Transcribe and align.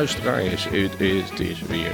luisteraars. 0.00 0.64
Het 0.64 1.00
is, 1.00 1.30
het 1.30 1.40
is 1.40 1.60
weer 1.68 1.92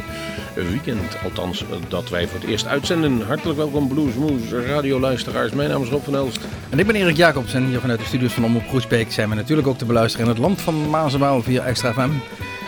weekend, 0.54 1.16
althans 1.24 1.64
dat 1.88 2.08
wij 2.08 2.26
voor 2.28 2.40
het 2.40 2.48
eerst 2.48 2.66
uitzenden. 2.66 3.20
Hartelijk 3.26 3.58
welkom 3.58 3.88
Bluesmoes 3.88 4.50
radioluisteraars. 4.50 5.52
Mijn 5.52 5.68
naam 5.68 5.82
is 5.82 5.88
Rob 5.88 6.04
van 6.04 6.14
Elst. 6.14 6.40
En 6.70 6.78
ik 6.78 6.86
ben 6.86 6.96
Erik 6.96 7.16
Jacobs 7.16 7.54
en 7.54 7.66
hier 7.66 7.80
vanuit 7.80 7.98
de 7.98 8.04
studios 8.04 8.32
van 8.32 8.44
Omroep 8.44 8.68
Groesbeek 8.68 9.12
zijn 9.12 9.28
we 9.28 9.34
natuurlijk 9.34 9.68
ook 9.68 9.78
te 9.78 9.84
beluisteren 9.84 10.26
in 10.26 10.32
het 10.32 10.40
land 10.40 10.60
van 10.60 10.90
Mazenwaal 10.90 11.42
via 11.42 11.64
Extra 11.64 11.92
FM. 11.92 12.10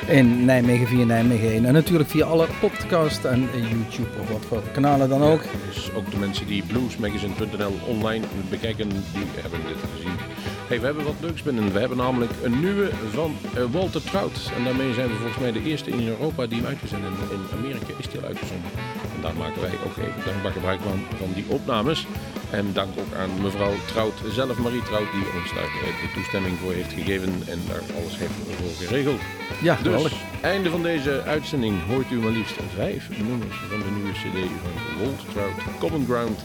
In 0.06 0.44
Nijmegen 0.44 0.86
via 0.86 1.04
Nijmegen 1.04 1.50
1. 1.50 1.64
En 1.64 1.72
natuurlijk 1.72 2.10
via 2.10 2.26
alle 2.26 2.46
podcast 2.60 3.24
en 3.24 3.40
YouTube 3.40 4.20
of 4.20 4.30
wat 4.30 4.44
voor 4.48 4.62
kanalen 4.72 5.08
dan 5.08 5.22
ook. 5.22 5.42
dus 5.74 5.92
ook 5.94 6.10
de 6.10 6.16
mensen 6.16 6.46
die 6.46 6.62
bluesmagazine.nl 6.62 7.78
online 7.86 8.24
bekijken, 8.50 8.88
die 8.88 9.26
hebben 9.34 9.60
dit 9.66 9.76
gezien. 9.96 10.37
Hey, 10.68 10.80
we 10.80 10.86
hebben 10.86 11.04
wat 11.04 11.20
leuks 11.20 11.42
binnen. 11.42 11.72
We 11.72 11.78
hebben 11.78 11.98
namelijk 11.98 12.30
een 12.42 12.60
nieuwe 12.60 12.90
van 13.12 13.36
uh, 13.56 13.64
Walter 13.70 14.02
Trout. 14.02 14.50
En 14.56 14.64
daarmee 14.64 14.94
zijn 14.94 15.08
we 15.08 15.14
volgens 15.14 15.38
mij 15.38 15.52
de 15.52 15.62
eerste 15.62 15.90
in 15.90 16.08
Europa 16.08 16.46
die 16.46 16.58
hem 16.58 16.66
uitzenden. 16.66 17.12
In 17.30 17.58
Amerika 17.58 17.92
is 17.98 18.08
die 18.08 18.20
al 18.20 18.26
uitgezonden. 18.26 18.70
En 19.14 19.20
daar 19.22 19.34
maken 19.34 19.60
wij 19.60 19.70
ook 19.86 19.96
even 19.96 20.24
dankbaar 20.24 20.52
gebruik 20.52 20.80
van, 20.80 21.00
van 21.18 21.32
die 21.34 21.44
opnames. 21.48 22.06
En 22.50 22.72
dank 22.72 22.90
ook 22.98 23.14
aan 23.18 23.42
mevrouw 23.42 23.74
Trout 23.86 24.14
zelf, 24.30 24.58
Marie 24.58 24.82
Trout, 24.82 25.12
die 25.12 25.40
ons 25.40 25.54
daar 25.54 25.70
de 26.02 26.10
toestemming 26.14 26.58
voor 26.58 26.72
heeft 26.72 26.92
gegeven. 26.92 27.32
En 27.46 27.60
daar 27.68 27.82
alles 27.96 28.18
heeft 28.18 28.32
voor 28.32 28.86
geregeld. 28.86 29.20
Ja, 29.62 29.74
dus, 29.74 29.82
geweldig. 29.82 30.12
einde 30.40 30.70
van 30.70 30.82
deze 30.82 31.22
uitzending 31.22 31.74
hoort 31.86 32.10
u 32.10 32.18
maar 32.18 32.30
liefst 32.30 32.56
vijf 32.74 33.08
nummers 33.08 33.56
van 33.70 33.78
de 33.78 33.90
nieuwe 33.94 34.12
cd 34.12 34.38
van 34.62 34.74
Walter 34.98 35.28
Trout, 35.32 35.78
Common 35.78 36.04
Ground. 36.04 36.40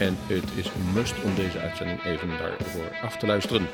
En 0.00 0.16
het 0.26 0.50
is 0.54 0.66
een 0.66 0.92
must 0.94 1.14
om 1.24 1.34
deze 1.34 1.58
uitzending 1.58 2.04
even 2.04 2.28
daarvoor 2.28 2.90
af 3.02 3.16
te 3.16 3.26
luisteren. 3.26 3.66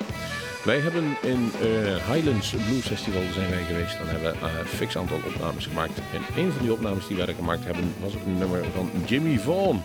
Wij 0.65 0.79
hebben 0.79 1.17
in 1.23 1.53
uh, 1.63 2.13
Highlands 2.13 2.51
Blues 2.51 2.87
Festival 2.87 3.23
zijn 3.33 3.51
wij 3.51 3.63
geweest. 3.63 3.99
Dan 3.99 4.07
hebben 4.07 4.31
we 4.33 4.47
een 4.47 4.53
uh, 4.53 4.67
fix 4.67 4.97
aantal 4.97 5.21
opnames 5.27 5.67
gemaakt. 5.67 5.99
En 5.99 6.43
een 6.43 6.53
van 6.53 6.63
die 6.63 6.73
opnames 6.73 7.07
die 7.07 7.17
wij 7.17 7.35
gemaakt 7.35 7.65
hebben 7.65 7.95
was 8.01 8.13
een 8.15 8.39
nummer 8.39 8.65
van 8.75 8.91
Jimmy 9.07 9.39
Vaughan. 9.39 9.83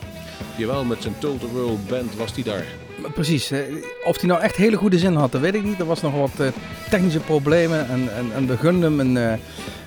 Jawel, 0.55 0.83
met 0.83 1.01
zijn 1.01 1.13
Total 1.19 1.49
World 1.49 1.87
Band 1.87 2.15
was 2.15 2.33
hij 2.33 2.43
daar. 2.43 2.65
Precies. 3.13 3.51
Of 4.03 4.19
hij 4.19 4.29
nou 4.29 4.41
echt 4.41 4.55
hele 4.55 4.77
goede 4.77 4.99
zin 4.99 5.15
had, 5.15 5.31
dat 5.31 5.41
weet 5.41 5.55
ik 5.55 5.63
niet. 5.63 5.79
Er 5.79 5.85
was 5.85 6.01
nog 6.01 6.13
wat 6.13 6.39
uh, 6.39 6.47
technische 6.89 7.19
problemen 7.19 7.89
en, 7.89 8.15
en, 8.15 8.31
en 8.33 8.81
hem 8.81 8.99
een, 8.99 9.39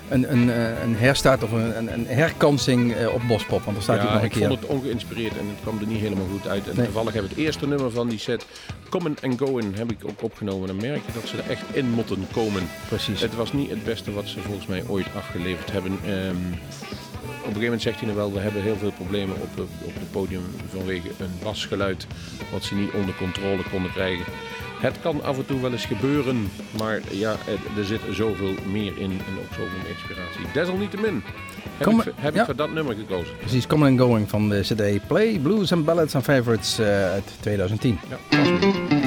een, 0.09 0.31
een, 0.31 0.47
een 0.81 0.95
herstart 0.95 1.43
of 1.43 1.51
een, 1.51 1.93
een 1.93 2.07
herkansing 2.07 3.07
op 3.07 3.21
Bospop. 3.27 3.63
Want 3.63 3.75
daar 3.75 3.83
staat 3.83 3.95
ja, 3.95 4.01
hij 4.01 4.11
nog 4.11 4.21
een 4.21 4.27
ik 4.27 4.31
keer. 4.31 4.47
vond 4.47 4.59
het 4.59 4.69
ongeïnspireerd 4.69 5.37
en 5.37 5.47
het 5.47 5.61
kwam 5.61 5.79
er 5.79 5.87
niet 5.87 5.99
helemaal 5.99 6.27
goed 6.31 6.47
uit. 6.47 6.69
En 6.69 6.75
nee. 6.75 6.85
toevallig 6.85 7.13
heb 7.13 7.23
ik 7.23 7.29
het 7.29 7.39
eerste 7.39 7.67
nummer 7.67 7.91
van 7.91 8.07
die 8.09 8.19
set, 8.19 8.45
Common 8.89 9.17
and 9.21 9.39
Going, 9.39 9.77
heb 9.77 9.91
ik 9.91 9.97
ook 10.05 10.23
opgenomen. 10.23 10.69
En 10.69 10.77
dan 10.77 10.89
merk 10.89 11.01
je 11.05 11.11
dat 11.13 11.27
ze 11.27 11.37
er 11.37 11.49
echt 11.49 11.63
in 11.71 11.89
moeten 11.89 12.27
komen. 12.33 12.63
Precies. 12.87 13.21
Het 13.21 13.35
was 13.35 13.53
niet 13.53 13.69
het 13.69 13.83
beste 13.83 14.11
wat 14.11 14.27
ze 14.27 14.39
volgens 14.39 14.67
mij 14.67 14.83
ooit 14.87 15.07
afgeleverd 15.15 15.71
hebben. 15.71 15.91
Um, 16.09 16.59
op 17.04 17.04
een 17.51 17.61
gegeven 17.61 17.63
moment 17.63 17.81
zegt 17.81 17.99
hij 17.99 18.05
nou 18.05 18.17
wel, 18.19 18.33
we 18.33 18.39
hebben 18.39 18.61
heel 18.61 18.77
veel 18.77 18.91
problemen 18.91 19.35
op, 19.35 19.59
op 19.59 19.93
het 19.93 20.11
podium 20.11 20.43
vanwege 20.69 21.09
een 21.19 21.39
basgeluid 21.43 22.07
wat 22.51 22.63
ze 22.63 22.75
niet 22.75 22.91
onder 22.91 23.15
controle 23.15 23.63
konden 23.71 23.91
krijgen. 23.91 24.25
Het 24.79 24.99
kan 25.01 25.23
af 25.23 25.37
en 25.37 25.45
toe 25.45 25.61
wel 25.61 25.71
eens 25.71 25.85
gebeuren, 25.85 26.51
maar 26.77 27.01
ja, 27.11 27.35
er 27.77 27.85
zit 27.85 28.01
zoveel 28.11 28.53
meer 28.71 28.97
in 28.97 29.11
en 29.11 29.39
ook 29.39 29.49
zoveel 29.49 29.77
meer 29.81 29.89
inspiratie. 29.89 30.45
Desalniettemin 30.53 31.23
heb, 31.77 31.87
ik, 31.87 32.13
heb 32.15 32.33
ja. 32.33 32.39
ik 32.39 32.45
voor 32.45 32.55
dat 32.55 32.71
nummer 32.71 32.95
gekozen. 32.95 33.37
Precies, 33.37 33.67
Coming 33.67 33.99
and 33.99 34.07
Going 34.07 34.29
van 34.29 34.49
de 34.49 34.61
CD 34.61 35.07
Play, 35.07 35.39
Blues 35.39 35.71
and 35.71 35.85
Ballads 35.85 36.15
and 36.15 36.23
Favorites 36.23 36.79
uh, 36.79 37.11
uit 37.11 37.31
2010. 37.39 37.99
Ja, 38.09 39.04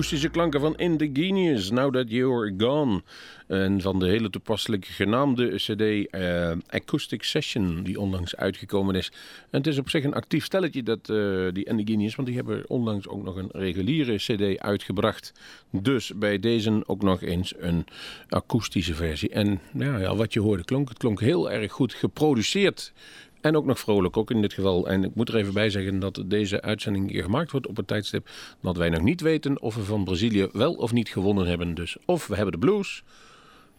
akoestische 0.00 0.28
klanken 0.28 0.60
van 0.60 0.76
Indigenous, 0.76 1.70
Now 1.70 1.92
That 1.92 2.10
You're 2.10 2.54
Gone. 2.58 3.02
En 3.46 3.80
van 3.80 3.98
de 3.98 4.06
hele 4.06 4.30
toepasselijk 4.30 4.84
genaamde 4.84 5.54
cd 5.54 6.10
eh, 6.10 6.52
Acoustic 6.66 7.22
Session, 7.22 7.82
die 7.82 8.00
onlangs 8.00 8.36
uitgekomen 8.36 8.94
is. 8.94 9.12
En 9.50 9.58
het 9.58 9.66
is 9.66 9.78
op 9.78 9.90
zich 9.90 10.04
een 10.04 10.14
actief 10.14 10.44
stelletje, 10.44 10.82
dat, 10.82 11.08
eh, 11.08 11.46
die 11.52 11.64
Indigenous, 11.64 12.14
want 12.14 12.28
die 12.28 12.36
hebben 12.36 12.64
onlangs 12.68 13.08
ook 13.08 13.22
nog 13.22 13.36
een 13.36 13.48
reguliere 13.52 14.16
cd 14.16 14.58
uitgebracht. 14.58 15.32
Dus 15.70 16.12
bij 16.14 16.38
deze 16.38 16.82
ook 16.86 17.02
nog 17.02 17.22
eens 17.22 17.54
een 17.58 17.84
akoestische 18.28 18.94
versie. 18.94 19.28
En 19.30 19.60
ja, 19.78 19.98
ja, 19.98 20.16
wat 20.16 20.32
je 20.32 20.40
hoorde 20.40 20.64
klonk, 20.64 20.88
het 20.88 20.98
klonk 20.98 21.20
heel 21.20 21.50
erg 21.50 21.72
goed 21.72 21.94
geproduceerd. 21.94 22.92
En 23.40 23.56
ook 23.56 23.64
nog 23.64 23.78
vrolijk, 23.78 24.16
ook 24.16 24.30
in 24.30 24.40
dit 24.40 24.52
geval. 24.52 24.88
En 24.88 25.04
ik 25.04 25.14
moet 25.14 25.28
er 25.28 25.36
even 25.36 25.52
bij 25.52 25.70
zeggen 25.70 25.98
dat 25.98 26.22
deze 26.26 26.62
uitzending 26.62 27.10
hier 27.10 27.22
gemaakt 27.22 27.50
wordt 27.50 27.66
op 27.66 27.78
een 27.78 27.84
tijdstip 27.84 28.28
dat 28.60 28.76
wij 28.76 28.88
nog 28.88 29.02
niet 29.02 29.20
weten 29.20 29.60
of 29.60 29.74
we 29.74 29.82
van 29.82 30.04
Brazilië 30.04 30.48
wel 30.52 30.72
of 30.72 30.92
niet 30.92 31.08
gewonnen 31.08 31.46
hebben. 31.46 31.74
Dus 31.74 31.96
of 32.04 32.26
we 32.26 32.34
hebben 32.34 32.52
de 32.52 32.66
blues, 32.66 33.02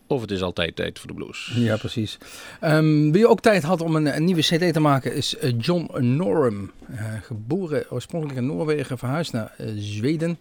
of 0.07 0.21
het 0.21 0.31
is 0.31 0.41
altijd 0.41 0.75
tijd 0.75 0.99
voor 0.99 1.07
de 1.07 1.13
blues. 1.13 1.51
Ja, 1.55 1.77
precies. 1.77 2.17
Ehm, 2.59 3.11
wie 3.11 3.27
ook 3.27 3.41
tijd 3.41 3.63
had 3.63 3.81
om 3.81 3.95
een, 3.95 4.23
nieuwe 4.23 4.41
cd 4.41 4.73
te 4.73 4.79
maken 4.79 5.13
is 5.13 5.37
eh, 5.37 5.51
John 5.57 6.05
Norum. 6.15 6.71
Eh, 6.95 7.13
geboren 7.21 7.85
oorspronkelijk 7.89 8.39
in 8.39 8.45
Noorwegen, 8.45 8.97
verhuisd 8.97 9.31
naar 9.31 9.53
eh, 9.57 9.67
Zweden. 9.77 10.39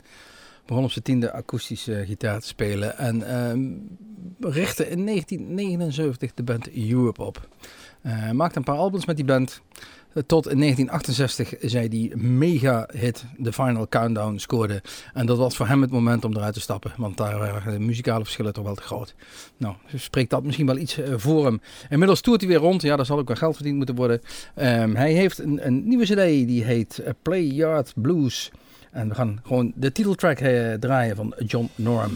Begon 0.71 0.85
op 0.85 0.91
zijn 0.91 1.05
tiende 1.05 1.33
akoestische 1.33 2.05
gitaar 2.07 2.41
te 2.41 2.47
spelen. 2.47 2.99
En 2.99 3.23
ehm, 3.23 3.71
richtte 4.41 4.89
in 4.89 5.07
1979 5.07 6.35
de 6.35 6.43
band 6.43 6.77
Europe 6.91 7.23
op. 7.23 7.49
Uh, 8.03 8.31
maakte 8.31 8.59
een 8.59 8.65
paar 8.65 8.77
albums 8.77 9.07
met 9.07 9.17
die 9.17 9.25
band. 9.25 9.61
Tot 10.27 10.49
in 10.49 10.59
1968 10.59 11.71
zij 11.71 11.89
die 11.89 12.17
mega 12.17 12.89
hit 12.93 13.25
The 13.43 13.53
Final 13.53 13.89
Countdown 13.89 14.37
scoorde. 14.37 14.83
En 15.15 15.27
dat 15.27 15.39
was 15.39 15.57
voor 15.57 15.67
hem 15.67 15.81
het 15.81 15.91
moment 15.91 16.25
om 16.25 16.37
eruit 16.37 16.55
te 16.55 16.61
stappen. 16.61 16.93
Want 16.97 17.17
daar 17.17 17.39
waren 17.39 17.73
de 17.73 17.85
muzikale 17.85 18.23
verschillen 18.23 18.53
toch 18.53 18.65
wel 18.65 18.75
te 18.75 18.83
groot. 18.83 19.15
Nou, 19.57 19.75
spreekt 19.95 20.31
dat 20.31 20.45
misschien 20.45 20.67
wel 20.67 20.79
iets 20.79 20.99
uh, 20.99 21.15
voor 21.17 21.45
hem. 21.45 21.61
Inmiddels 21.89 22.21
toert 22.21 22.41
hij 22.41 22.51
weer 22.51 22.59
rond. 22.59 22.83
Ja, 22.83 22.97
daar 22.97 23.07
zal 23.07 23.19
ook 23.19 23.29
wel 23.29 23.37
geld 23.37 23.55
verdiend 23.55 23.77
moeten 23.77 23.95
worden. 23.95 24.21
Um, 24.57 24.97
hij 24.97 25.13
heeft 25.13 25.39
een, 25.39 25.67
een, 25.67 25.89
nieuwe 25.89 26.05
cd 26.05 26.47
die 26.49 26.65
heet 26.65 27.03
Play 27.23 27.45
Yard 27.45 27.93
Blues. 27.97 28.51
En 28.91 29.09
we 29.09 29.15
gaan 29.15 29.41
gewoon 29.43 29.73
de 29.75 29.93
titeltrack 29.93 30.39
draaien 30.81 31.17
van 31.17 31.35
John 31.47 31.69
Norm. 31.75 32.13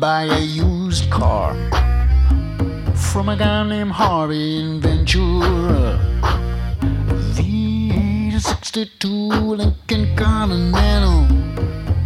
Buy 0.00 0.24
a 0.24 0.40
used 0.40 1.10
car 1.10 1.52
from 2.94 3.28
a 3.28 3.36
guy 3.36 3.68
named 3.68 3.90
Harvey 3.90 4.58
in 4.58 4.80
Ventura. 4.80 6.00
V62 7.36 9.58
Lincoln 9.58 10.16
Continental. 10.16 11.26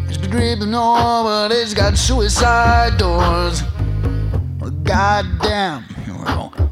It's 0.09 0.19
been 0.19 0.31
dripping 0.31 0.75
over, 0.75 1.49
but 1.49 1.53
it's 1.53 1.73
got 1.73 1.97
suicide 1.97 2.99
doors. 2.99 3.63
Goddamn, 4.83 5.85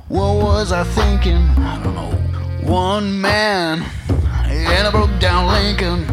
what 0.08 0.42
was 0.42 0.72
I 0.72 0.82
thinking? 0.82 1.36
I 1.36 1.80
don't 1.84 1.94
know. 1.94 2.10
One 2.68 3.20
man 3.20 3.84
and 4.44 4.88
a 4.88 4.90
broke 4.90 5.16
down 5.20 5.52
Lincoln. 5.52 6.11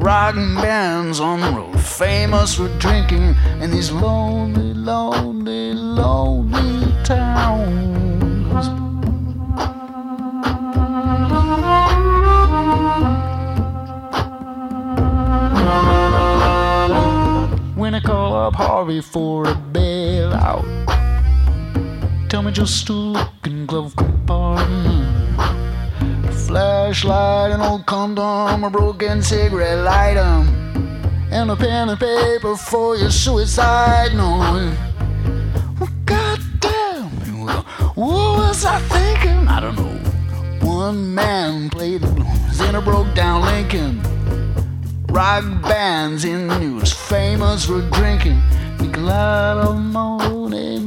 Rocking 0.00 0.54
bands 0.54 1.18
on 1.18 1.40
the 1.40 1.50
road, 1.50 1.80
famous 1.80 2.54
for 2.54 2.68
drinking 2.78 3.34
in 3.60 3.70
these 3.72 3.90
lonely, 3.90 4.72
lonely, 4.72 5.74
lonely 5.74 6.92
towns. 7.02 8.68
When 17.76 17.94
I 17.94 18.00
call 18.00 18.36
up 18.36 18.54
Harvey 18.54 19.00
for 19.00 19.48
a 19.48 19.54
bailout, 19.54 20.64
tell 22.28 22.42
me 22.42 22.52
just 22.52 22.88
a 22.88 22.92
look 22.92 23.32
in 23.44 23.66
glove 23.66 23.96
compartment 23.96 24.87
flashlight, 26.48 27.52
an 27.52 27.60
old 27.60 27.84
condom, 27.84 28.64
a 28.64 28.70
broken 28.70 29.20
cigarette 29.22 29.84
lighter, 29.84 30.20
and 31.30 31.50
a 31.50 31.56
pen 31.56 31.90
and 31.90 32.00
paper 32.00 32.56
for 32.56 32.96
your 32.96 33.10
suicide 33.10 34.14
note. 34.14 34.74
Well, 35.78 35.90
goddamn, 36.06 37.10
what 37.94 38.38
was 38.38 38.64
I 38.64 38.80
thinking? 38.80 39.46
I 39.46 39.60
don't 39.60 39.76
know. 39.76 40.66
One 40.66 41.14
man 41.14 41.68
played 41.68 42.00
the 42.00 42.10
blues 42.12 42.60
in 42.60 42.74
a 42.74 42.80
broke 42.80 43.14
down 43.14 43.42
Lincoln. 43.42 44.00
Rock 45.10 45.44
bands 45.62 46.24
in 46.24 46.48
the 46.48 46.58
news, 46.58 46.94
famous 46.94 47.66
for 47.66 47.82
drinking. 47.90 48.40
A 48.80 48.84
lot 48.96 49.58
of 49.58 49.76
money 49.76 50.78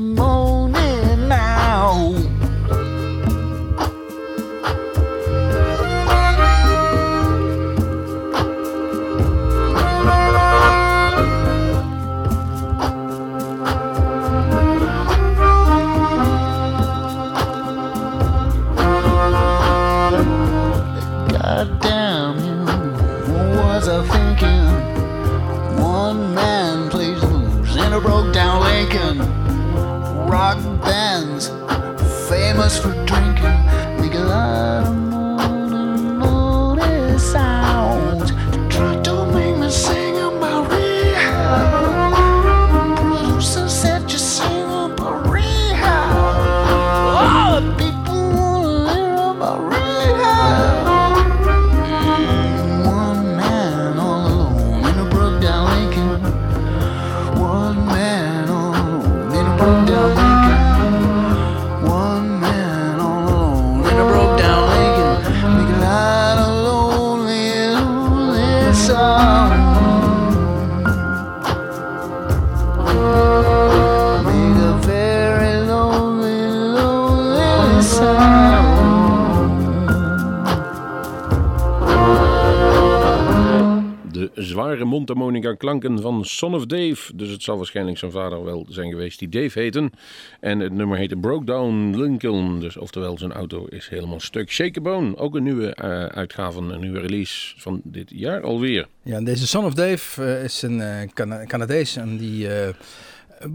klanken 85.57 86.01
van 86.01 86.25
Son 86.25 86.55
of 86.55 86.65
Dave. 86.65 87.15
Dus 87.15 87.29
het 87.29 87.43
zal 87.43 87.57
waarschijnlijk 87.57 87.97
zijn 87.97 88.11
vader 88.11 88.43
wel 88.43 88.65
zijn 88.69 88.89
geweest 88.89 89.19
die 89.19 89.29
Dave 89.29 89.59
heten. 89.59 89.91
En 90.39 90.59
het 90.59 90.73
nummer 90.73 90.97
heette 90.97 91.15
Broke 91.15 91.45
Down 91.45 91.95
Lincoln. 91.97 92.59
Dus 92.59 92.77
oftewel 92.77 93.17
zijn 93.17 93.31
auto 93.31 93.65
is 93.65 93.87
helemaal 93.87 94.19
stuk. 94.19 94.51
Shake 94.51 94.79
a 94.79 94.81
Bone, 94.81 95.17
ook 95.17 95.35
een 95.35 95.43
nieuwe 95.43 95.73
eh, 95.73 96.05
uitgave, 96.05 96.59
een 96.59 96.79
nieuwe 96.79 96.99
release 96.99 97.53
van 97.57 97.81
dit 97.83 98.11
jaar 98.15 98.41
alweer. 98.41 98.87
Ja, 99.03 99.15
en 99.15 99.23
deze 99.23 99.47
Son 99.47 99.65
of 99.65 99.73
Dave 99.73 100.23
eh, 100.23 100.43
is 100.43 100.61
een 100.61 100.81
eh, 100.81 101.07
Cana- 101.13 101.45
Canadees 101.45 101.95
en 101.95 102.17
die 102.17 102.47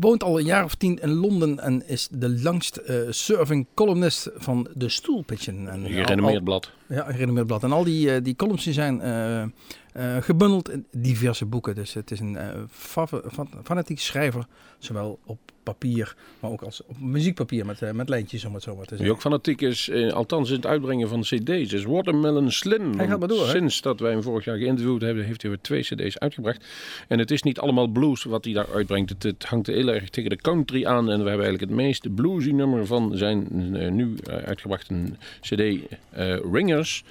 woont 0.00 0.22
al 0.22 0.38
een 0.38 0.44
jaar 0.44 0.64
of 0.64 0.74
tien 0.74 0.98
in 0.98 1.12
Londen 1.14 1.58
en 1.60 1.88
is 1.88 2.08
de 2.10 2.28
langst 2.42 2.76
eh 2.76 2.96
surfing 3.10 3.66
columnist 3.74 4.30
van 4.36 4.68
de 4.74 4.88
Stoelpigeon. 4.88 5.68
En, 5.68 5.84
Een 5.84 5.96
al- 5.96 6.02
gerenommeerd 6.04 6.44
blad. 6.44 6.70
Ja, 6.88 7.06
een 7.06 7.12
gerenommeerd 7.12 7.46
blad. 7.46 7.62
En 7.62 7.72
al 7.72 7.84
die, 7.84 8.12
eh, 8.14 8.22
die 8.22 8.36
columns 8.36 8.64
die 8.64 8.72
zijn 8.72 9.00
eh, 9.00 9.42
eh, 9.42 9.48
gebundeld 10.20 10.70
in 10.70 10.86
diverse 10.92 11.44
boeken. 11.46 11.74
Dus 11.74 11.94
het 11.94 12.10
is 12.10 12.20
een 12.20 12.36
eh, 12.36 12.48
fa- 12.70 13.06
fan- 13.06 13.50
fanatiek 13.64 14.00
schrijver, 14.00 14.46
zowel 14.78 15.18
op 15.24 15.38
papier, 15.66 16.14
maar 16.40 16.50
ook 16.50 16.62
als 16.62 16.82
op 16.86 17.00
muziekpapier 17.00 17.66
met, 17.66 17.82
eh, 17.82 17.90
met 17.90 18.08
lijntjes 18.08 18.44
om 18.44 18.54
het 18.54 18.62
zo 18.62 18.76
maar 18.76 18.84
te 18.84 18.88
Die 18.88 18.96
zeggen. 18.98 19.14
ook 19.14 19.20
fanatiek 19.20 19.60
is, 19.60 19.88
eh, 19.88 20.12
althans 20.12 20.48
in 20.48 20.56
het 20.56 20.66
uitbrengen 20.66 21.08
van 21.08 21.20
cd's, 21.20 21.72
is 21.72 21.84
Watermelon 21.84 22.50
Slim. 22.50 22.96
Hij 22.96 23.06
gaat 23.06 23.18
maar 23.18 23.28
door, 23.28 23.44
hè? 23.44 23.50
Sinds 23.50 23.80
dat 23.80 24.00
wij 24.00 24.10
hem 24.10 24.22
vorig 24.22 24.44
jaar 24.44 24.56
geïnterviewd 24.56 25.00
hebben, 25.00 25.24
heeft 25.24 25.42
hij 25.42 25.50
weer 25.50 25.60
twee 25.60 25.82
cd's 25.82 26.18
uitgebracht. 26.18 26.64
En 27.08 27.18
het 27.18 27.30
is 27.30 27.42
niet 27.42 27.58
allemaal 27.58 27.86
blues 27.86 28.24
wat 28.24 28.44
hij 28.44 28.54
daar 28.54 28.74
uitbrengt. 28.74 29.10
Het, 29.10 29.22
het 29.22 29.44
hangt 29.44 29.66
heel 29.66 29.88
erg 29.88 30.10
tegen 30.10 30.30
de 30.30 30.36
country 30.36 30.84
aan. 30.86 31.10
En 31.10 31.22
we 31.22 31.28
hebben 31.28 31.46
eigenlijk 31.46 31.60
het 31.60 31.70
meest 31.70 32.14
bluesy 32.14 32.50
nummer 32.50 32.86
van 32.86 33.12
zijn 33.14 33.48
eh, 33.76 33.90
nu 33.90 34.14
uitgebrachte 34.24 34.94
cd 35.40 35.62
Ringers 36.52 37.04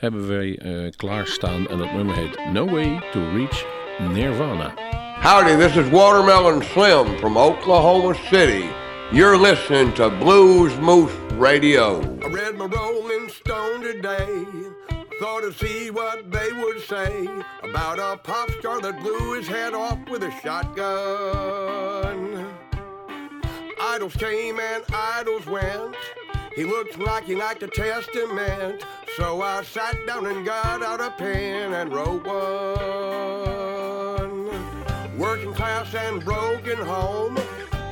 hebben 0.00 0.28
wij 0.28 0.58
eh, 0.58 0.90
klaarstaan. 0.96 1.68
En 1.68 1.78
dat 1.78 1.92
nummer 1.92 2.16
heet 2.16 2.52
No 2.52 2.66
Way 2.66 3.02
to 3.12 3.30
Reach 3.34 3.79
Nirvana. 3.98 4.74
Howdy, 5.20 5.56
this 5.56 5.76
is 5.76 5.90
Watermelon 5.90 6.62
Slim 6.62 7.18
from 7.18 7.36
Oklahoma 7.36 8.14
City. 8.30 8.70
You're 9.12 9.36
listening 9.36 9.92
to 9.94 10.08
Blues 10.08 10.74
Moose 10.78 11.12
Radio. 11.32 12.00
I 12.22 12.28
read 12.28 12.56
my 12.56 12.66
Rolling 12.66 13.28
Stone 13.28 13.82
today. 13.82 14.44
Thought 15.18 15.42
to 15.42 15.52
see 15.52 15.90
what 15.90 16.30
they 16.30 16.52
would 16.52 16.80
say 16.80 17.28
about 17.62 17.98
a 17.98 18.16
pop 18.16 18.50
star 18.52 18.80
that 18.80 18.98
blew 19.00 19.34
his 19.34 19.46
head 19.46 19.74
off 19.74 19.98
with 20.08 20.22
a 20.22 20.30
shotgun. 20.40 22.46
Idols 23.80 24.16
came 24.16 24.58
and 24.58 24.84
idols 24.92 25.44
went. 25.46 25.94
He 26.56 26.64
looked 26.64 26.98
like 26.98 27.24
he 27.24 27.34
liked 27.34 27.62
a 27.62 27.68
testament. 27.68 28.84
So 29.16 29.40
I 29.42 29.62
sat 29.62 29.96
down 30.06 30.26
and 30.26 30.44
got 30.44 30.82
out 30.82 31.00
a 31.00 31.10
pen 31.10 31.72
and 31.74 31.92
wrote 31.92 32.26
one. 32.26 33.60
Working 35.18 35.54
class 35.54 35.94
and 35.94 36.24
broken 36.24 36.78
home. 36.78 37.38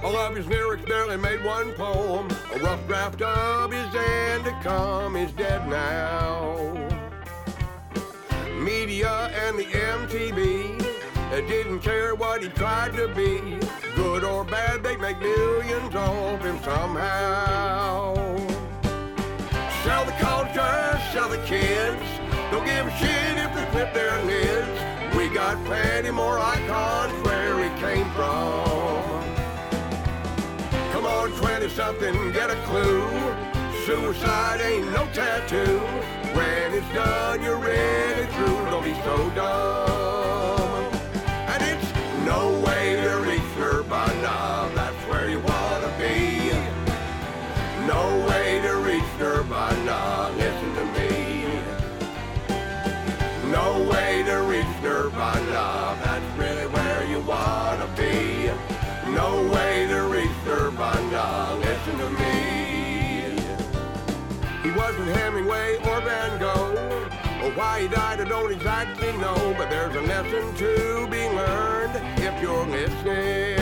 All 0.02 0.16
of 0.16 0.36
his 0.36 0.46
lyrics 0.46 0.84
barely 0.86 1.16
made 1.16 1.44
one 1.44 1.72
poem. 1.72 2.28
A 2.54 2.58
rough 2.58 2.86
draft 2.86 3.22
of 3.22 3.72
his 3.72 3.94
end 3.94 4.44
to 4.44 4.52
come 4.62 5.16
is 5.16 5.32
dead 5.32 5.68
now. 5.68 6.74
Media 8.60 9.30
and 9.46 9.58
the 9.58 9.64
MTV 9.64 10.78
they 11.30 11.46
didn't 11.46 11.80
care 11.80 12.14
what 12.14 12.42
he 12.42 12.48
tried 12.48 12.94
to 12.94 13.06
be. 13.08 13.58
Good 13.94 14.24
or 14.24 14.44
bad, 14.44 14.82
they 14.82 14.96
make 14.96 15.20
millions 15.20 15.94
off 15.94 16.42
him 16.42 16.58
somehow. 16.62 18.47
Sell 20.58 21.28
the 21.28 21.36
the 21.36 21.46
kids. 21.46 22.02
Don't 22.50 22.64
give 22.64 22.86
a 22.86 22.90
shit 22.98 23.38
if 23.38 23.54
they 23.54 23.64
flip 23.70 23.94
their 23.94 24.24
lids. 24.24 25.14
We 25.16 25.28
got 25.28 25.62
plenty 25.64 26.10
more 26.10 26.38
icons 26.38 27.12
where 27.24 27.62
he 27.62 27.70
came 27.80 28.10
from. 28.10 29.24
Come 30.92 31.06
on, 31.06 31.30
20 31.32 31.68
something, 31.68 32.32
get 32.32 32.50
a 32.50 32.56
clue. 32.66 33.08
Suicide 33.86 34.60
ain't 34.60 34.90
no 34.92 35.06
tattoo. 35.12 35.78
When 36.34 36.74
it's 36.74 36.92
done, 36.92 37.42
you're 37.42 37.56
ready 37.56 38.26
through. 38.32 38.70
Don't 38.70 38.84
be 38.84 38.94
so 39.04 39.30
dumb. 39.30 39.97
He 67.78 67.88
died, 67.88 68.20
I 68.20 68.24
don't 68.24 68.52
exactly 68.52 69.12
know, 69.18 69.54
but 69.56 69.70
there's 69.70 69.94
a 69.94 70.00
lesson 70.00 70.54
to 70.56 71.06
be 71.10 71.28
learned 71.28 71.94
if 72.18 72.42
you're 72.42 72.66
listening. 72.66 73.57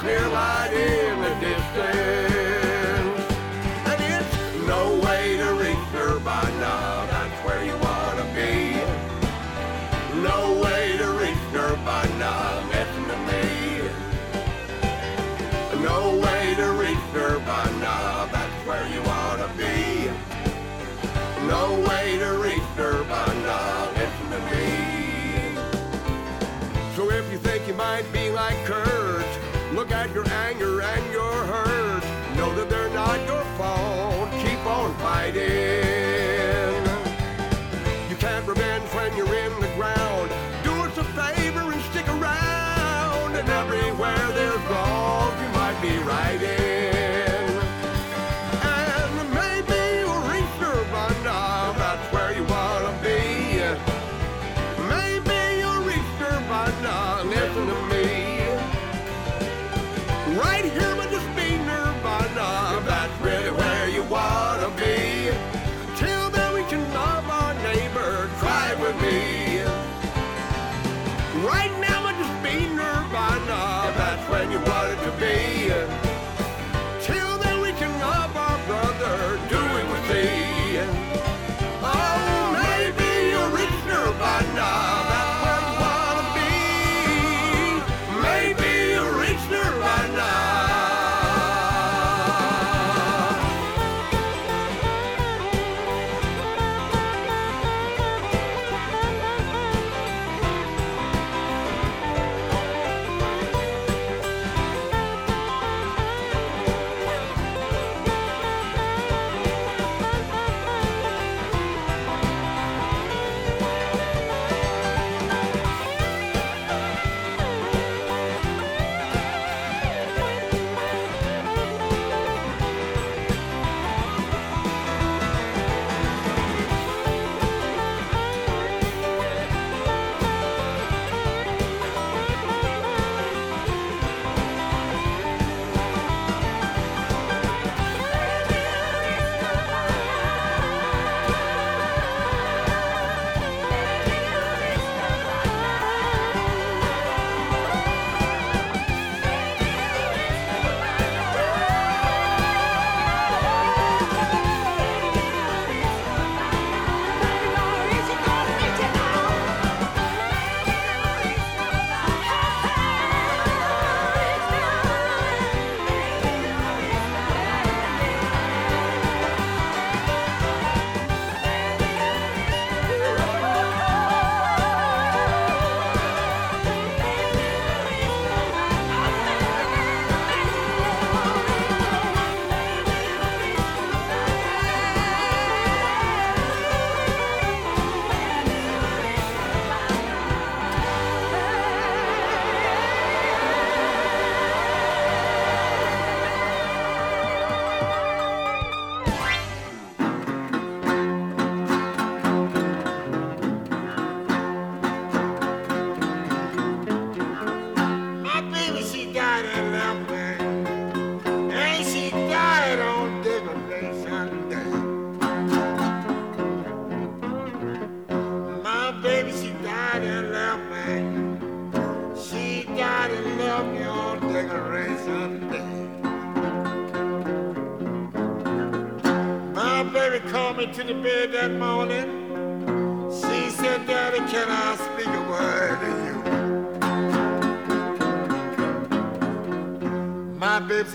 Clear 0.00 0.26
light 0.28 0.72
in 0.72 1.20
the 1.20 1.34
distance. 1.46 2.59
At 30.00 30.14
your 30.14 30.26
anger 30.48 30.80
and 30.80 31.12
your 31.12 31.36
hurt. 31.52 32.02
Know 32.34 32.54
that 32.54 32.70
they're 32.70 32.94
not 32.94 33.18
your 33.26 33.44
fault, 33.58 34.30
keep 34.44 34.64
on 34.64 34.94
fighting. 34.96 35.42
You 38.08 38.16
can't 38.16 38.46
revenge 38.46 38.88
when 38.94 39.14
you're 39.14 39.34
in 39.44 39.52
the 39.60 39.70
ground. 39.76 40.30
Do 40.64 40.72
us 40.86 40.96
a 40.96 41.04
favor 41.04 41.70
and 41.74 41.82
stick 41.90 42.08
around. 42.08 43.36
And 43.36 43.48
everywhere 43.48 44.26
there's 44.38 44.64
wrong, 44.70 45.32
you 45.42 45.48
might 45.60 45.78
be 45.82 45.94
right 45.98 46.59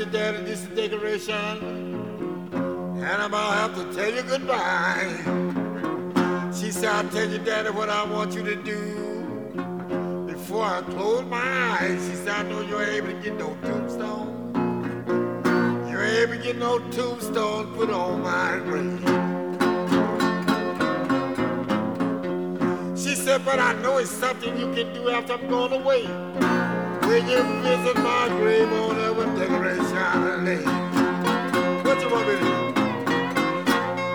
Said, 0.05 0.13
Daddy, 0.13 0.43
this 0.43 0.61
is 0.61 0.67
decoration. 0.69 1.33
And 2.53 3.05
I'm 3.05 3.31
gonna 3.31 3.55
have 3.55 3.73
to 3.75 3.91
tell 3.95 4.13
you 4.13 4.21
goodbye. 4.21 5.07
She 6.53 6.69
said, 6.69 6.89
I'll 6.89 7.09
tell 7.09 7.27
you, 7.27 7.39
Daddy, 7.39 7.69
what 7.71 7.89
I 7.89 8.03
want 8.05 8.33
you 8.35 8.43
to 8.43 8.55
do. 8.55 10.27
Before 10.27 10.63
I 10.63 10.81
close 10.81 11.25
my 11.25 11.39
eyes, 11.39 12.07
she 12.07 12.15
said, 12.17 12.29
I 12.29 12.43
know 12.43 12.61
you 12.61 12.79
ain't 12.79 12.89
able 12.89 13.07
to 13.07 13.13
get 13.13 13.35
no 13.39 13.57
tombstone. 13.63 14.51
You 15.89 15.99
ain't 15.99 16.29
to 16.29 16.37
get 16.37 16.57
no 16.57 16.77
tombstone 16.91 17.73
put 17.73 17.89
on 17.89 18.21
my 18.21 18.59
grave. 18.63 18.99
She 22.95 23.15
said, 23.15 23.43
but 23.43 23.57
I 23.57 23.73
know 23.81 23.97
it's 23.97 24.11
something 24.11 24.55
you 24.55 24.71
can 24.71 24.93
do 24.93 25.09
after 25.09 25.33
I'm 25.33 25.49
gone 25.49 25.73
away. 25.73 26.64
When 27.07 27.27
you 27.29 27.43
visit 27.61 27.97
my 27.97 28.27
grave 28.29 28.71
on 28.73 28.99
every 28.99 29.25
decoration 29.39 30.43
lane. 30.43 30.65
What 31.83 32.01
you 32.01 32.09
want 32.09 32.27
me 32.27 32.33
to 32.33 32.39
do? 32.39 32.45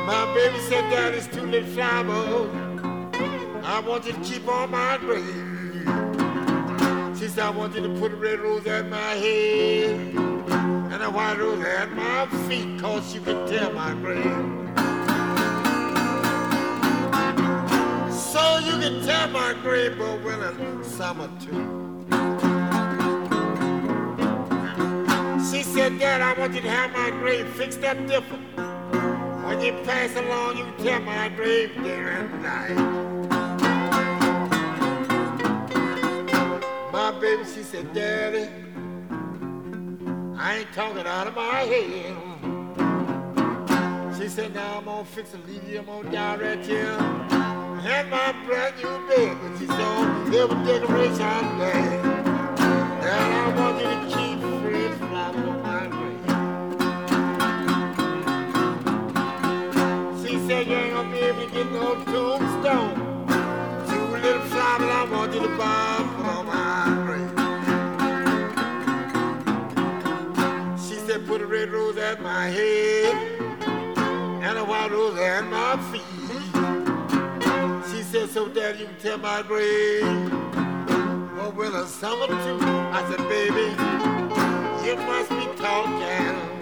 My 0.07 0.33
baby 0.35 0.59
said, 0.59 0.91
Daddy's 0.91 1.29
too 1.29 1.47
little 1.47 1.69
flower. 1.71 2.51
I 3.65 3.81
want 3.87 4.07
you 4.07 4.13
to 4.13 4.21
keep 4.21 4.49
on 4.49 4.73
my 4.73 4.99
grave. 4.99 5.25
She 7.17 7.29
said, 7.29 7.45
I 7.45 7.51
want 7.51 7.75
you 7.77 7.83
to 7.83 8.01
put 8.01 8.13
a 8.13 8.17
red 8.17 8.41
rose 8.41 8.67
at 8.67 8.89
my 8.89 8.99
head 8.99 9.91
and 10.93 11.03
a 11.03 11.11
white 11.11 11.39
rose 11.39 11.65
at 11.65 11.93
my 11.93 12.27
feet, 12.49 12.81
cause 12.81 13.15
you 13.15 13.21
can 13.21 13.47
tell 13.47 13.73
my 13.73 13.95
grave. 13.95 14.25
So 18.13 18.59
you 18.59 18.73
can 18.81 19.05
tell 19.05 19.29
my 19.29 19.55
grave, 19.63 19.97
but 19.97 20.23
winter, 20.25 20.83
summer 20.83 21.31
too. 21.41 21.90
Said, 25.89 26.21
I 26.21 26.39
want 26.39 26.55
you 26.55 26.61
to 26.61 26.71
have 26.71 26.93
my 26.93 27.11
grave 27.11 27.49
fixed 27.55 27.83
up 27.85 27.97
different. 28.07 28.45
When 29.47 29.61
you 29.63 29.73
pass 29.85 30.15
along, 30.15 30.59
you 30.59 30.67
tell 30.85 31.01
my 31.01 31.31
grave 31.31 31.75
day 31.83 32.01
and 32.01 32.43
night. 32.43 32.77
My 36.93 37.19
baby, 37.19 37.45
she 37.45 37.63
said, 37.63 37.95
Daddy, 37.95 38.49
I 40.37 40.59
ain't 40.59 40.73
talking 40.75 41.07
out 41.07 41.27
of 41.27 41.35
my 41.35 41.61
head. 41.73 42.17
She 44.19 44.29
said, 44.29 44.55
now 44.55 44.79
I'm 44.79 44.85
gonna 44.85 45.05
fix 45.07 45.33
a 45.33 45.39
leave 45.49 45.67
you, 45.67 45.79
I'm 45.79 45.87
gonna 45.87 46.13
die 46.13 46.37
right 46.37 46.65
here. 46.65 46.99
And 47.83 48.11
my 48.11 48.33
brand 48.45 48.77
new 48.77 49.09
bed, 49.09 49.37
but 49.41 49.59
she 49.59 49.67
said, 49.67 49.81
oh, 49.81 50.27
every 50.41 50.59
decoration 50.67 51.59
day. 51.59 52.01
And 53.01 53.09
I 53.09 53.55
want 53.57 53.79
you 53.79 54.11
to 54.15 54.20
you 61.31 61.41
ain't 61.43 61.53
gonna 61.53 61.65
be 61.67 61.77
able 61.81 61.95
to 61.97 62.05
get 62.05 62.13
no 62.13 62.37
tombstone. 62.37 62.95
Two 63.89 64.05
little 64.17 64.43
flowers 64.43 64.91
I 64.91 65.05
want 65.11 65.35
you 65.35 65.41
to 65.41 65.49
buy 65.57 65.97
for 66.17 66.43
my 66.45 66.85
grave. 67.07 67.31
She 70.81 70.97
said, 71.07 71.27
put 71.27 71.41
a 71.41 71.47
red 71.47 71.71
rose 71.71 71.97
at 71.99 72.21
my 72.23 72.49
head 72.49 73.15
and 74.43 74.59
a 74.59 74.65
white 74.65 74.91
rose 74.91 75.19
at 75.19 75.45
my 75.45 75.77
feet. 75.93 76.03
She 77.91 78.03
said, 78.03 78.31
so 78.31 78.49
that 78.49 78.79
you 78.79 78.87
can 78.87 78.97
tell 78.99 79.19
my 79.19 79.43
grave. 79.43 80.33
What 81.37 81.55
will 81.55 81.77
a 81.77 81.87
summer 81.87 82.27
too. 82.27 82.59
I 82.93 83.05
said, 83.09 83.29
baby, 83.29 83.75
you 84.87 84.97
must 85.07 85.31
be 85.31 85.47
talking. 85.63 86.60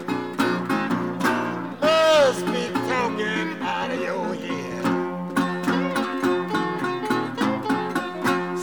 Must 2.29 2.45
be 2.45 2.69
talking 2.91 3.57
out 3.63 3.91
of 3.91 4.01
your 4.03 4.35
head. 4.35 4.85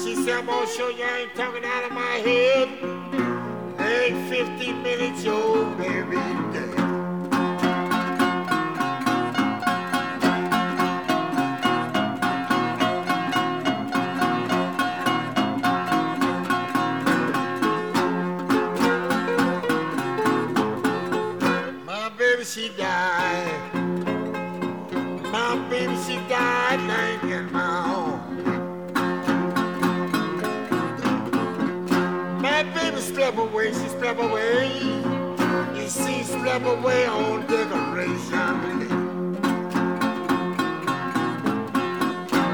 She 0.04 0.14
said, 0.14 0.38
I'm 0.38 0.46
gonna 0.46 0.68
show 0.68 0.90
you 0.90 1.04
I 1.04 1.22
ain't 1.22 1.34
talking 1.34 1.66
out 1.66 1.84
of 1.86 1.92
my 1.92 2.16
head. 2.28 2.70
Ain't 3.80 4.30
50 4.30 4.72
minutes, 4.72 5.24
your 5.24 5.66
baby 5.78 6.16
dead. 6.54 6.65
Slept 34.06 34.22
away. 34.22 34.68
And 34.70 35.90
she 35.92 36.24
slept 36.24 36.66
away 36.66 37.08
on 37.08 37.42
decoration 37.48 38.80
day. 38.80 38.96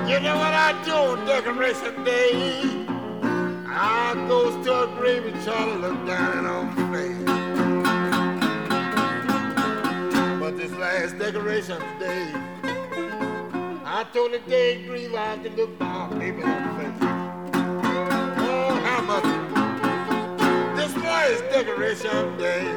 You 0.09 0.19
know 0.21 0.37
what 0.37 0.53
I 0.53 0.81
do 0.85 0.93
on 0.93 1.25
decoration 1.25 2.03
day? 2.05 2.85
I 3.67 4.13
goes 4.29 4.65
to 4.65 4.83
a 4.83 4.87
grave 4.95 5.25
and 5.25 5.43
try 5.43 5.65
to 5.65 5.75
look 5.75 6.05
down 6.07 6.45
on 6.45 6.73
my 6.73 6.83
face. 6.93 7.17
But 10.39 10.57
this 10.57 10.71
last 10.73 11.17
decoration 11.17 11.81
day, 11.99 12.31
I 13.83 14.05
told 14.13 14.31
the 14.31 14.39
day 14.39 14.85
grieve 14.85 15.13
I 15.15 15.35
to 15.43 15.49
look 15.49 15.77
my 15.81 16.07
baby 16.13 16.43
on 16.43 16.63
the 16.63 16.83
face. 16.83 17.11
This 20.91 21.03
last 21.03 21.43
decoration 21.53 22.37
day, 22.37 22.67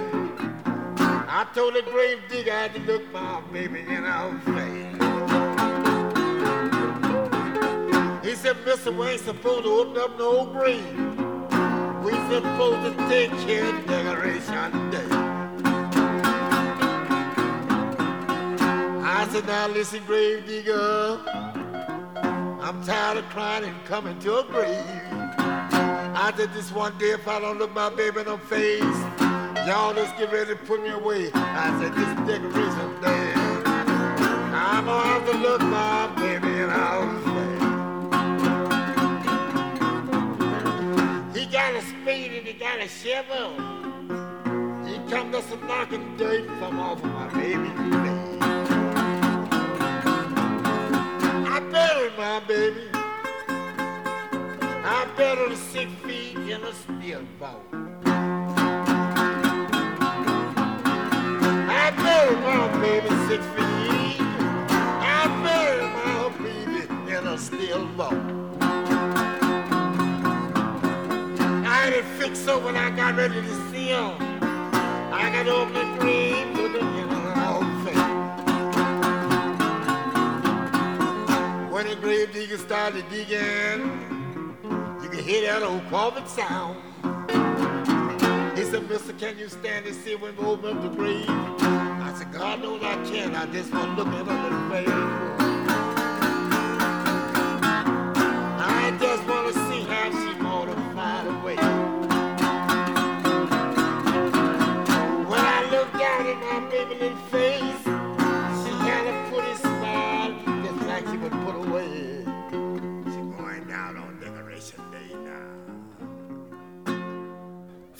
I 1.27 1.45
told 1.53 1.75
the 1.75 1.83
grave 1.83 2.21
digger 2.29 2.53
I 2.53 2.55
had 2.55 2.75
to 2.75 2.81
look 2.83 3.13
my 3.13 3.41
baby 3.53 3.81
in 3.81 4.05
her 4.05 4.39
face. 4.55 4.95
He 8.25 8.37
said, 8.37 8.55
Mr. 8.65 8.97
We 8.97 9.07
ain't 9.09 9.21
supposed 9.21 9.65
to 9.65 9.71
open 9.71 10.01
up 10.01 10.17
no 10.17 10.47
grave. 10.47 10.87
We 12.05 12.13
supposed 12.33 12.85
to 12.87 13.09
take 13.09 13.33
care 13.49 13.75
of 13.75 13.85
decoration 13.85 14.91
day. 14.93 15.09
I 19.03 19.29
said, 19.33 19.45
now 19.47 19.67
listen, 19.67 20.05
grave 20.07 20.47
digger. 20.47 21.19
I'm 22.63 22.81
tired 22.85 23.19
of 23.19 23.25
crying 23.31 23.65
and 23.65 23.85
coming 23.87 24.17
to 24.21 24.39
a 24.39 24.45
grave. 24.45 25.14
I 26.25 26.33
said, 26.35 26.55
this 26.55 26.73
one 26.73 26.97
day 26.97 27.11
if 27.11 27.29
I 27.29 27.39
don't 27.39 27.59
look 27.59 27.75
my 27.75 27.91
baby 27.91 28.21
in 28.21 28.25
the 28.25 28.39
face, 28.39 28.81
y'all 29.67 29.93
just 29.93 30.17
get 30.17 30.33
ready 30.33 30.55
to 30.55 30.57
put 30.57 30.83
me 30.83 30.89
away. 30.89 31.31
I 31.35 31.69
said, 31.79 31.95
this 31.95 32.09
decoration 32.27 33.01
day. 33.03 33.35
I'm 34.55 34.87
gonna 34.87 35.07
have 35.07 35.27
to 35.31 35.37
look 35.37 35.61
my 35.61 36.07
baby 36.17 36.49
in 36.49 36.71
her 36.71 37.21
face. 37.29 37.61
He 41.39 41.45
got 41.53 41.75
a 41.75 41.83
spade 41.83 42.33
and 42.33 42.47
he 42.47 42.55
got 42.55 42.81
a 42.81 42.89
shovel. 42.89 43.53
He 44.87 44.97
come 45.11 45.31
to 45.31 45.43
some 45.43 45.67
knocking 45.67 46.17
dirt 46.17 46.47
from 46.59 46.81
off 46.81 47.05
of 47.05 47.13
my 47.13 47.29
baby's 47.35 47.69
face. 48.01 48.43
I 51.51 51.61
buried 51.71 52.17
my 52.17 52.41
baby. 52.49 52.94
I 54.87 55.07
her 55.39 55.57
six 55.57 55.91
feet 56.05 56.37
in 56.37 56.63
a 56.63 56.73
steel 56.75 57.23
vault. 57.39 57.63
I 61.71 61.91
buried 61.97 62.39
my 62.41 62.69
baby 62.83 63.09
six 63.27 63.43
feet. 63.57 64.21
I 65.01 65.27
buried 65.43 65.91
my 66.05 66.29
baby 66.45 66.83
in 67.17 67.27
a 67.27 67.39
steel 67.39 67.87
vault. 67.97 68.13
I 71.65 71.75
had 71.85 71.95
it 71.95 72.05
fixed 72.19 72.45
so 72.45 72.59
when 72.63 72.77
I 72.77 72.91
got 72.91 73.17
ready 73.17 73.41
to 73.41 73.55
seal, 73.71 74.19
him. 74.19 74.45
I 75.15 75.31
got 75.33 75.49
open 75.49 75.73
the 75.73 75.85
grave 75.99 76.59
with 76.59 76.73
the 76.75 76.81
in. 76.81 77.95
When 81.73 81.87
the 81.89 81.97
grave 81.97 82.35
started 82.59 83.09
digging, 83.09 84.13
you 85.15 85.23
hear 85.23 85.43
that 85.43 85.63
old 85.63 85.89
coffin 85.91 86.27
sound. 86.27 86.77
He 88.59 88.65
said, 88.65 88.89
Mister, 88.89 89.13
can 89.13 89.39
you 89.39 89.49
stand 89.49 89.87
and 89.87 89.95
see 89.95 90.17
when 90.17 90.37
we 90.37 90.45
open 90.45 90.77
up 90.77 90.83
the 90.83 90.89
grave? 90.89 91.29
I 91.29 92.13
said, 92.19 92.33
God 92.33 92.61
knows 92.61 92.83
I 92.83 92.97
can. 93.05 93.35
I 93.35 93.47
just 93.47 93.73
want 93.73 93.97
to 93.97 94.03
look 94.03 94.13
at 94.13 94.27
her 94.27 94.71
face. 94.71 94.89
I 98.59 98.97
just 99.01 99.25
want 99.29 99.55
to 99.55 99.61
see 99.69 99.74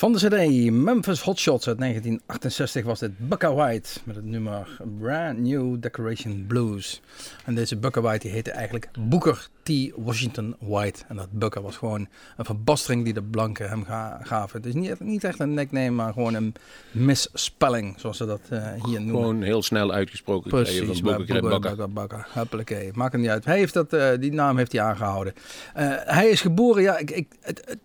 Van 0.05 0.13
de 0.13 0.19
CD 0.19 0.71
Memphis 0.71 1.21
Hotshots 1.21 1.69
uit 1.69 1.79
1968 1.79 2.85
was 2.85 2.99
dit 2.99 3.29
Bucka 3.29 3.55
White 3.55 3.89
met 4.05 4.17
het 4.17 4.25
nummer 4.25 4.77
Brand 4.99 5.39
New 5.39 5.77
Decoration 5.81 6.45
Blues. 6.49 7.01
En 7.45 7.55
deze 7.55 7.77
Bucka 7.77 8.01
White 8.01 8.19
die 8.19 8.31
heette 8.31 8.51
eigenlijk 8.51 8.89
Booker 8.99 9.49
T. 9.63 9.71
Washington 9.97 10.57
White. 10.59 11.03
En 11.09 11.17
dat 11.17 11.29
Bucka 11.31 11.61
was 11.61 11.77
gewoon 11.77 12.09
een 12.37 12.45
verbastering 12.45 13.05
die 13.05 13.13
de 13.13 13.23
blanken 13.23 13.69
hem 13.69 13.85
ga- 13.85 14.21
gaven. 14.23 14.57
Het 14.57 14.67
is 14.67 14.75
niet, 14.75 15.01
niet 15.01 15.25
echt 15.25 15.41
een 15.41 15.55
nickname, 15.55 15.91
maar 15.91 16.13
gewoon 16.13 16.35
een 16.35 16.55
misspelling, 16.91 17.95
zoals 18.01 18.17
ze 18.17 18.27
dat 18.27 18.41
eh, 18.49 18.73
hier 18.73 19.01
noemen. 19.01 19.15
Gewoon 19.15 19.43
heel 19.43 19.63
snel 19.63 19.93
uitgesproken 19.93 20.51
Precies. 20.51 21.01
Booker, 21.01 21.89
Bakker. 21.93 22.27
Huppelakee. 22.33 22.91
Maakt 22.95 23.13
het 23.13 23.21
niet 23.21 23.31
uit. 23.31 23.45
Hij 23.45 23.59
heeft 23.59 23.75
dat, 23.75 23.93
eh, 23.93 24.09
die 24.21 24.33
naam 24.33 24.57
heeft 24.57 24.73
hij 24.73 24.81
aangehouden. 24.81 25.35
Eh, 25.75 25.87
hij 26.05 26.29
is 26.29 26.41
geboren, 26.41 26.83
ja, 26.83 26.99
ik, 26.99 27.11
ik, 27.11 27.27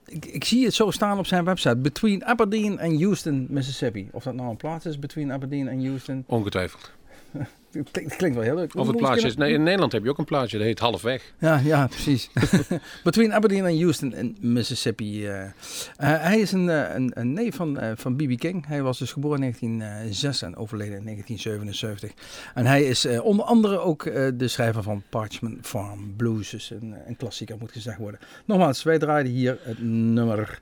ik, 0.06 0.26
ik 0.26 0.44
zie 0.44 0.66
het 0.66 0.74
zo 0.74 0.92
staan 0.92 1.18
op 1.18 1.26
zijn 1.26 1.44
website. 1.44 1.78
Between 1.78 2.09
Aberdeen 2.18 2.80
en 2.80 3.02
Houston, 3.02 3.48
Mississippi. 3.50 4.10
Of 4.12 4.24
dat 4.24 4.34
nou 4.34 4.50
een 4.50 4.58
plaats 4.58 4.86
is, 4.86 5.00
Between 5.00 5.32
Aberdeen 5.32 5.68
en 5.68 5.86
Houston. 5.86 6.24
Ongetwijfeld. 6.28 6.92
Het 7.72 8.16
klinkt, 8.16 8.36
wel 8.36 8.44
heel 8.44 8.56
leuk. 8.56 8.76
Of 8.76 8.88
het 8.88 8.96
plaatsje 8.96 9.28
is. 9.28 9.36
Nee, 9.36 9.54
in 9.54 9.64
Nederland 9.64 9.92
heb 9.92 10.04
je 10.04 10.10
ook 10.10 10.18
een 10.18 10.26
plaatsje, 10.26 10.58
dat 10.58 10.66
heet 10.66 10.80
Halfweg. 10.80 11.34
Ja, 11.40 11.58
ja, 11.58 11.88
precies. 11.88 12.30
Between 13.04 13.34
Aberdeen 13.34 13.66
en 13.66 13.80
Houston 13.80 14.14
in 14.14 14.38
Mississippi. 14.40 15.28
eh. 15.28 15.44
Eh, 15.44 15.52
hij 15.98 16.40
is 16.40 16.52
een, 16.52 16.70
eh, 16.70 16.96
een, 16.96 17.12
een 17.14 17.34
neef 17.34 17.56
van, 17.56 17.80
van 17.96 18.16
B.B. 18.16 18.38
King. 18.40 18.66
Hij 18.68 18.82
was 18.82 19.00
dus 19.00 19.12
geboren 19.12 19.36
in 19.38 19.42
1906 19.42 20.42
en 20.42 20.56
overleden 20.56 20.98
in 20.98 21.04
1977. 21.04 22.12
En 22.54 22.66
hij 22.66 22.84
is 22.84 23.06
onder 23.06 23.46
andere 23.46 23.80
ook 23.80 24.04
de 24.38 24.48
schrijver 24.48 24.84
van 24.84 25.04
Parchment 25.10 25.68
Farm 25.68 26.14
Blues. 26.16 26.50
Dus 26.50 26.70
een, 26.70 26.96
een 27.08 27.18
klassieker 27.18 27.58
moet 27.60 27.72
gezegd 27.72 27.98
worden. 27.98 28.20
Nogmaals, 28.46 28.84
wij 28.84 29.00
draaiden 29.00 29.32
hier 29.32 29.58
het 29.62 29.82
nummer 29.82 30.60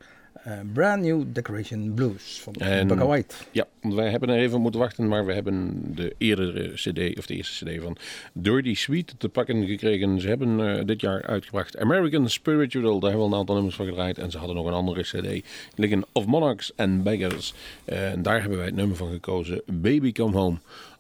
eh, 0.48 0.54
Brand 0.74 1.02
New 1.02 1.24
Decoration 1.34 1.94
Blues 1.94 2.40
van 2.42 2.54
En- 2.54 3.08
White. 3.08 3.36
Ja, 3.52 3.68
want 3.82 3.94
wij 3.94 4.10
hebben 4.10 4.30
er 4.30 4.38
even 4.40 4.62
moeten 4.62 4.80
wachten, 4.80 5.08
maar 5.08 5.26
we 5.26 5.34
hebben 5.34 5.82
de 5.96 6.16
eerdere 6.18 6.72
CD, 6.74 7.18
of 7.18 7.26
de 7.26 7.36
eerste 7.36 7.66
CD 7.66 7.82
van 7.84 7.98
Dirty 8.34 8.74
Sweet 8.76 9.14
te 9.18 9.30
pakken 9.30 9.66
gekregen. 9.66 10.22
Ze 10.22 10.28
hebben 10.28 10.78
eh, 10.78 10.86
dit 10.86 11.02
jaar 11.02 11.24
uitgebracht 11.24 11.78
American 11.78 12.30
Spiritual, 12.30 13.00
daar 13.00 13.10
hebben 13.10 13.28
we 13.28 13.34
een 13.34 13.40
aantal 13.40 13.56
nummers 13.56 13.76
van 13.76 13.86
gedraaid. 13.86 14.18
En 14.18 14.32
ze 14.32 14.38
hadden 14.38 14.56
nog 14.56 14.66
een 14.66 14.74
andere 14.74 15.02
CD, 15.02 15.46
liggen 15.76 16.06
Of 16.12 16.26
Monarchs 16.26 16.72
and 16.76 17.04
Beggars. 17.04 17.54
Eh, 17.86 18.12
en 18.12 18.22
daar 18.22 18.40
hebben 18.40 18.58
wij 18.58 18.68
het 18.68 18.76
nummer 18.76 18.98
van 18.98 19.12
gekozen, 19.12 19.62
Baby 19.66 20.12
Come 20.12 20.38
Home. 20.38 20.58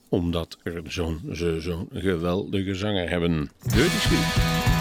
Omdat 0.10 0.58
er 0.64 0.82
zo'n 0.88 1.90
geweldige 1.94 2.76
zanger 2.76 3.10
hebben. 3.10 3.50
Dirty 3.62 3.98
Sweet. 3.98 4.77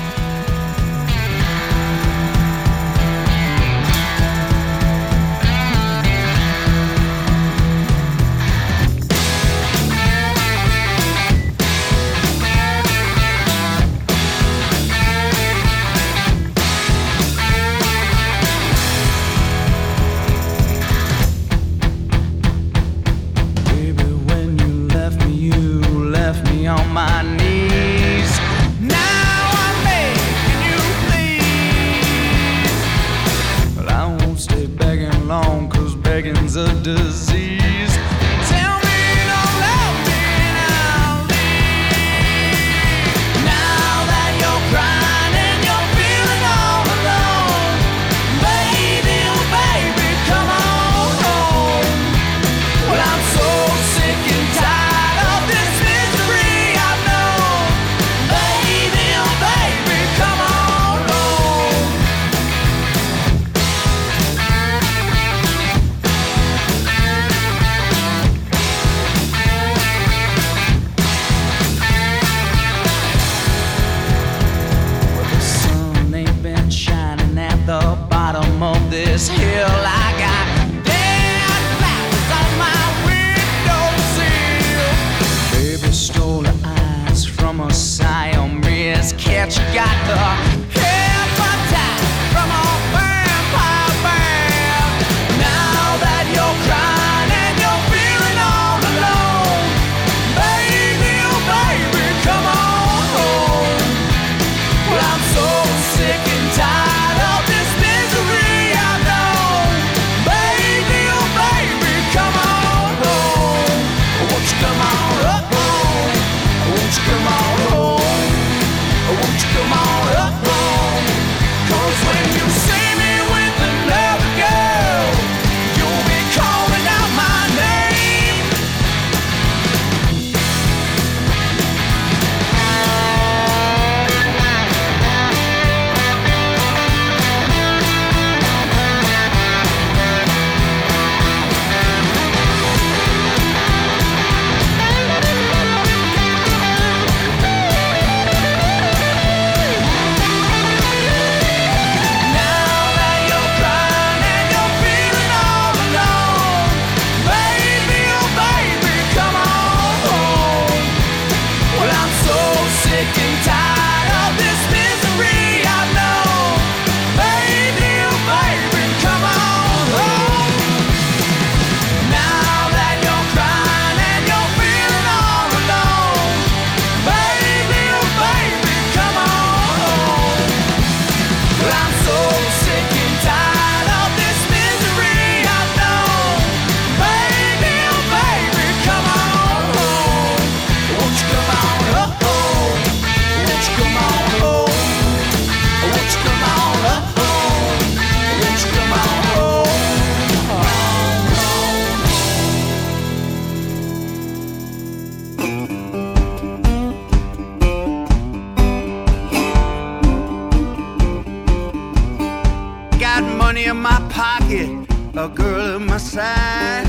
Girl 215.28 215.76
at 215.76 215.80
my 215.80 215.98
side. 215.98 216.86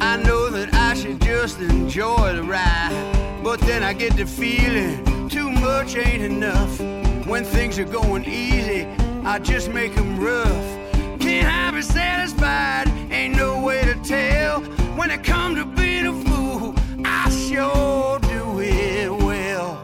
I 0.00 0.16
know 0.16 0.48
that 0.50 0.72
I 0.74 0.94
should 0.94 1.20
just 1.20 1.60
enjoy 1.60 2.34
the 2.34 2.42
ride. 2.42 3.40
But 3.42 3.60
then 3.60 3.82
I 3.82 3.92
get 3.92 4.16
the 4.16 4.26
feeling 4.26 5.28
too 5.28 5.50
much 5.50 5.96
ain't 5.96 6.22
enough. 6.22 6.80
When 7.26 7.44
things 7.44 7.78
are 7.78 7.84
going 7.84 8.24
easy, 8.24 8.84
I 9.24 9.38
just 9.38 9.70
make 9.70 9.94
them 9.94 10.18
rough. 10.18 11.20
Can't 11.20 11.48
I 11.48 11.70
be 11.70 11.82
satisfied? 11.82 12.88
Ain't 13.10 13.36
no 13.36 13.60
way 13.62 13.82
to 13.82 13.94
tell. 14.02 14.60
When 14.96 15.10
it 15.10 15.22
comes 15.24 15.58
to 15.58 15.64
being 15.64 16.06
a 16.06 16.12
fool, 16.24 16.74
I 17.04 17.28
sure 17.30 18.18
do 18.20 18.60
it 18.60 19.10
well. 19.10 19.78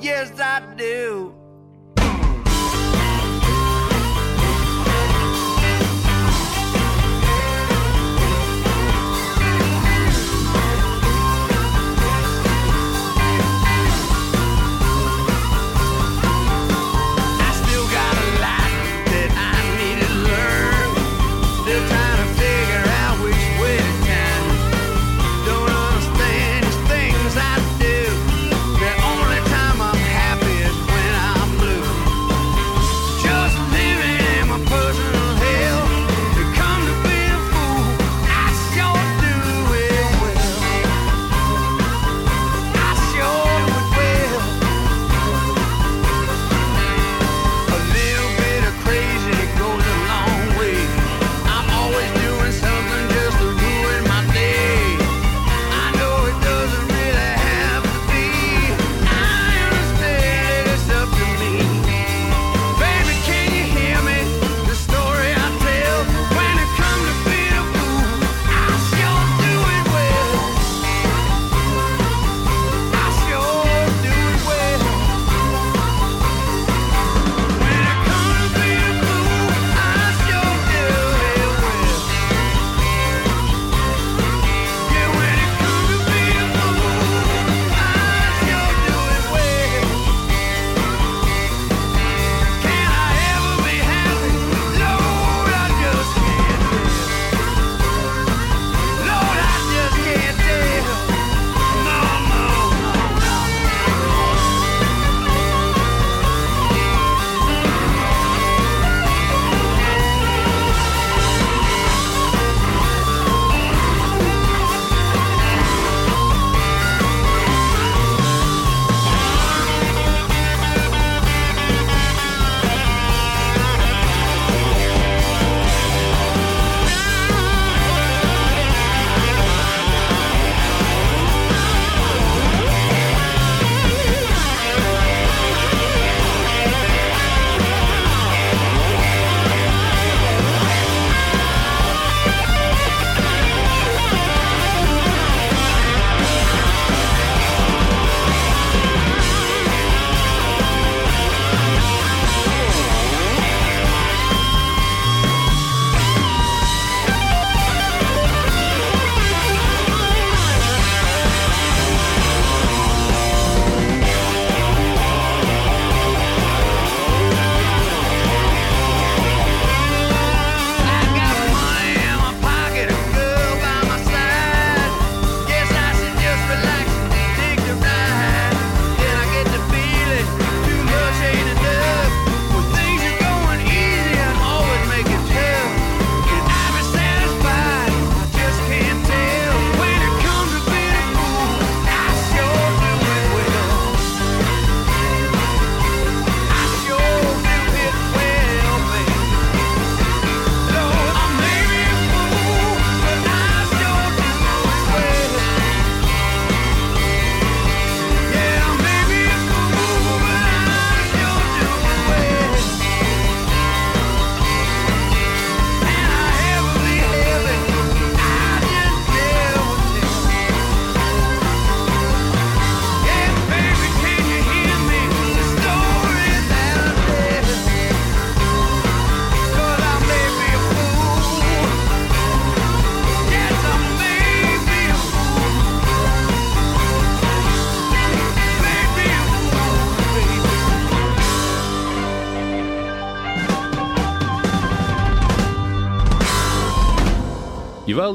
Yes, 0.00 0.38
I 0.40 0.62
do. 0.76 1.37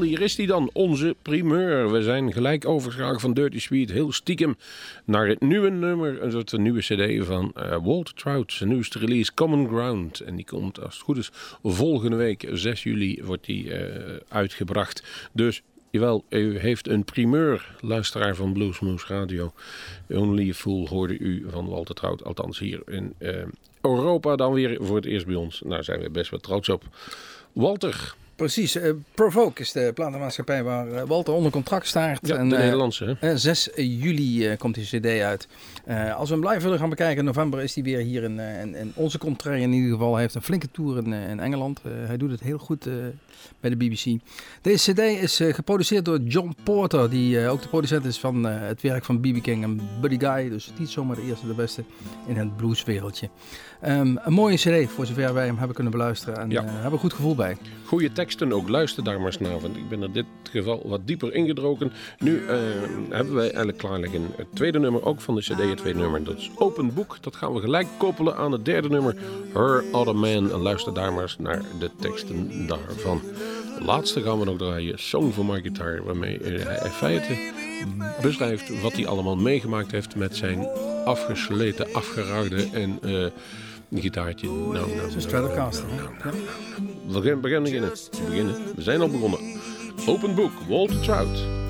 Hier 0.02 0.20
is 0.20 0.36
hij 0.36 0.46
dan, 0.46 0.70
onze 0.72 1.16
primeur. 1.22 1.92
We 1.92 2.02
zijn 2.02 2.32
gelijk 2.32 2.66
overgeschakeld 2.66 3.20
van 3.20 3.34
Dirty 3.34 3.58
Sweet, 3.58 3.90
heel 3.90 4.12
stiekem, 4.12 4.56
naar 5.04 5.28
het 5.28 5.40
nieuwe 5.40 5.70
nummer, 5.70 6.22
het 6.22 6.58
nieuwe 6.58 6.80
cd 6.80 7.26
van 7.26 7.52
eh, 7.54 7.76
Walter 7.84 8.14
Trout. 8.14 8.52
Zijn 8.52 8.68
nieuwste 8.68 8.98
release, 8.98 9.34
Common 9.34 9.68
Ground. 9.68 10.20
En 10.20 10.36
die 10.36 10.44
komt, 10.44 10.80
als 10.80 10.94
het 10.94 11.02
goed 11.02 11.16
is, 11.16 11.30
volgende 11.62 12.16
week, 12.16 12.48
6 12.52 12.82
juli, 12.82 13.22
wordt 13.24 13.44
die 13.44 13.74
eh, 13.74 14.16
uitgebracht. 14.28 15.28
Dus, 15.32 15.62
jawel, 15.90 16.24
u 16.28 16.58
heeft 16.58 16.88
een 16.88 17.04
primeur, 17.04 17.76
luisteraar 17.80 18.34
van 18.34 18.52
Bluesmoose 18.52 19.06
Radio. 19.06 19.52
Only 20.08 20.50
a 20.50 20.52
Fool 20.52 20.88
hoorde 20.88 21.18
u 21.18 21.46
van 21.50 21.68
Walter 21.68 21.94
Trout, 21.94 22.24
althans 22.24 22.58
hier 22.58 22.82
in 22.86 23.14
eh, 23.18 23.42
Europa 23.80 24.36
dan 24.36 24.52
weer 24.52 24.76
voor 24.80 24.96
het 24.96 25.04
eerst 25.04 25.26
bij 25.26 25.34
ons. 25.34 25.62
Daar 25.66 25.84
zijn 25.84 26.00
we 26.00 26.10
best 26.10 26.30
wel 26.30 26.40
trots 26.40 26.68
op. 26.68 26.82
Walter, 27.52 28.14
Precies. 28.36 28.74
eh, 28.76 28.90
Provoke 29.14 29.60
is 29.60 29.72
de 29.72 29.90
platenmaatschappij 29.94 30.62
waar 30.62 30.92
eh, 30.92 31.02
Walter 31.06 31.34
onder 31.34 31.50
contract 31.52 31.86
staat. 31.86 32.18
Ja, 32.26 32.36
en, 32.36 32.48
de 32.48 32.54
eh, 32.56 32.62
Nederlandse, 32.62 33.16
eh, 33.20 33.30
6 33.34 33.68
juli 33.74 34.56
komt 34.56 34.74
die 34.74 34.84
cd 34.84 35.06
uit. 35.20 35.48
Als 36.16 36.28
we 36.30 36.34
hem 36.36 36.48
live 36.48 36.60
willen 36.62 36.78
gaan 36.78 36.88
bekijken 36.88 37.18
in 37.18 37.24
november 37.24 37.62
is 37.62 37.74
hij 37.74 37.84
weer 37.84 37.98
hier 37.98 38.22
in, 38.22 38.38
in, 38.40 38.74
in 38.74 38.92
onze 38.94 39.18
contraire 39.18 39.62
in 39.62 39.72
ieder 39.72 39.90
geval. 39.90 40.12
Hij 40.12 40.22
heeft 40.22 40.34
een 40.34 40.42
flinke 40.42 40.70
tour 40.70 40.96
in, 40.96 41.12
in 41.12 41.40
Engeland. 41.40 41.80
Hij 42.06 42.16
doet 42.16 42.30
het 42.30 42.40
heel 42.40 42.58
goed 42.58 42.88
bij 43.60 43.70
de 43.70 43.76
BBC. 43.76 44.04
Deze 44.60 44.92
cd 44.92 44.98
is 44.98 45.40
eh, 45.40 45.54
geproduceerd 45.54 46.04
door 46.04 46.18
John 46.18 46.54
Porter, 46.62 47.10
die 47.10 47.40
eh, 47.40 47.50
ook 47.50 47.62
de 47.62 47.68
producent 47.68 48.04
is 48.04 48.18
van 48.18 48.48
eh, 48.48 48.54
het 48.60 48.82
werk 48.82 49.04
van 49.04 49.20
BB 49.20 49.40
King 49.42 49.62
en 49.62 49.80
Buddy 50.00 50.18
Guy. 50.18 50.48
Dus 50.48 50.72
niet 50.78 50.88
zomaar 50.88 51.16
de 51.16 51.22
eerste 51.22 51.46
de 51.46 51.54
beste 51.54 51.84
in 52.26 52.36
het 52.36 52.56
blueswereldje. 52.56 53.28
Ehm, 53.80 54.16
een 54.24 54.32
mooie 54.32 54.56
cd 54.56 54.90
voor 54.90 55.06
zover 55.06 55.34
wij 55.34 55.46
hem 55.46 55.56
hebben 55.56 55.74
kunnen 55.74 55.92
beluisteren. 55.92 56.38
En 56.38 56.50
Ja. 56.50 56.64
hebben 56.64 56.92
een 56.92 56.98
goed 56.98 57.12
gevoel 57.12 57.34
bij. 57.34 57.56
Goede 57.86 58.12
teksten 58.12 58.52
ook, 58.52 58.68
luister 58.68 59.04
daar 59.04 59.16
maar 59.16 59.26
eens 59.26 59.38
naar. 59.38 59.60
Want 59.60 59.76
ik 59.76 59.88
ben 59.88 60.02
in 60.02 60.12
dit 60.12 60.26
geval 60.42 60.82
wat 60.84 61.00
dieper 61.06 61.34
ingedroken. 61.34 61.92
Nu 62.18 62.42
hebben 63.10 63.34
wij 63.34 63.44
eigenlijk 63.44 63.78
klaar 63.78 63.98
liggen 63.98 64.22
het 64.36 64.46
tweede 64.54 64.78
nummer, 64.78 65.04
ook 65.04 65.20
van 65.20 65.34
de 65.34 65.40
cd, 65.40 65.48
het 65.58 65.76
tweede 65.76 65.98
nummer. 65.98 66.24
Dat 66.24 66.36
is 66.38 66.50
Open 66.56 66.94
Book. 66.94 67.16
Dat 67.20 67.36
gaan 67.36 67.52
we 67.54 67.60
gelijk 67.60 67.86
koppelen 67.98 68.36
aan 68.36 68.52
het 68.52 68.64
derde 68.64 68.88
nummer, 68.88 69.16
Her 69.52 69.84
Other 69.92 70.16
Man. 70.16 70.52
En 70.52 70.60
luister 70.60 70.94
daar 70.94 71.12
maar 71.12 71.22
eens 71.22 71.38
naar 71.38 71.62
de 71.78 71.90
teksten 72.00 72.66
daarvan. 72.66 73.20
De 73.78 73.84
laatste 73.84 74.22
gaan 74.22 74.38
we 74.38 74.44
nog 74.44 74.58
draaien, 74.58 74.98
Song 74.98 75.32
for 75.32 75.44
My 75.44 75.60
Guitar. 75.60 76.04
Waarmee 76.04 76.38
eh, 76.38 76.64
hij 76.66 76.80
in 76.84 76.90
feite 76.90 77.52
beschrijft 78.22 78.80
wat 78.80 78.92
hij 78.92 79.06
allemaal 79.06 79.36
meegemaakt 79.36 79.90
heeft 79.90 80.16
met 80.16 80.36
zijn 80.36 80.66
afgesleten, 81.04 81.86
afgeraagde 81.92 82.68
en... 82.72 82.98
eh 83.02 83.26
gitaartje. 84.00 84.46
Nou, 84.46 84.72
nou, 84.72 84.96
nou, 84.96 85.20
Stratocaster. 85.20 85.84
nou, 85.96 86.08
hè? 86.18 86.30
nou, 86.30 86.36
Ja. 87.16 87.34
we 87.34 87.36
beginnen. 87.40 87.62
beginnen. 87.62 87.92
beginnen. 88.28 88.54
We 88.76 88.82
zijn 88.82 89.00
al 89.00 89.08
begonnen. 89.08 89.38
Open 90.06 90.34
boek, 90.34 90.52
Walter 90.68 91.00
Trout. 91.00 91.63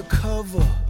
undercover. 0.00 0.89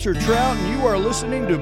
Walter 0.00 0.18
Trout, 0.18 0.56
and 0.56 0.70
you 0.70 0.86
are 0.86 0.96
listening 0.96 1.46
to 1.46 1.58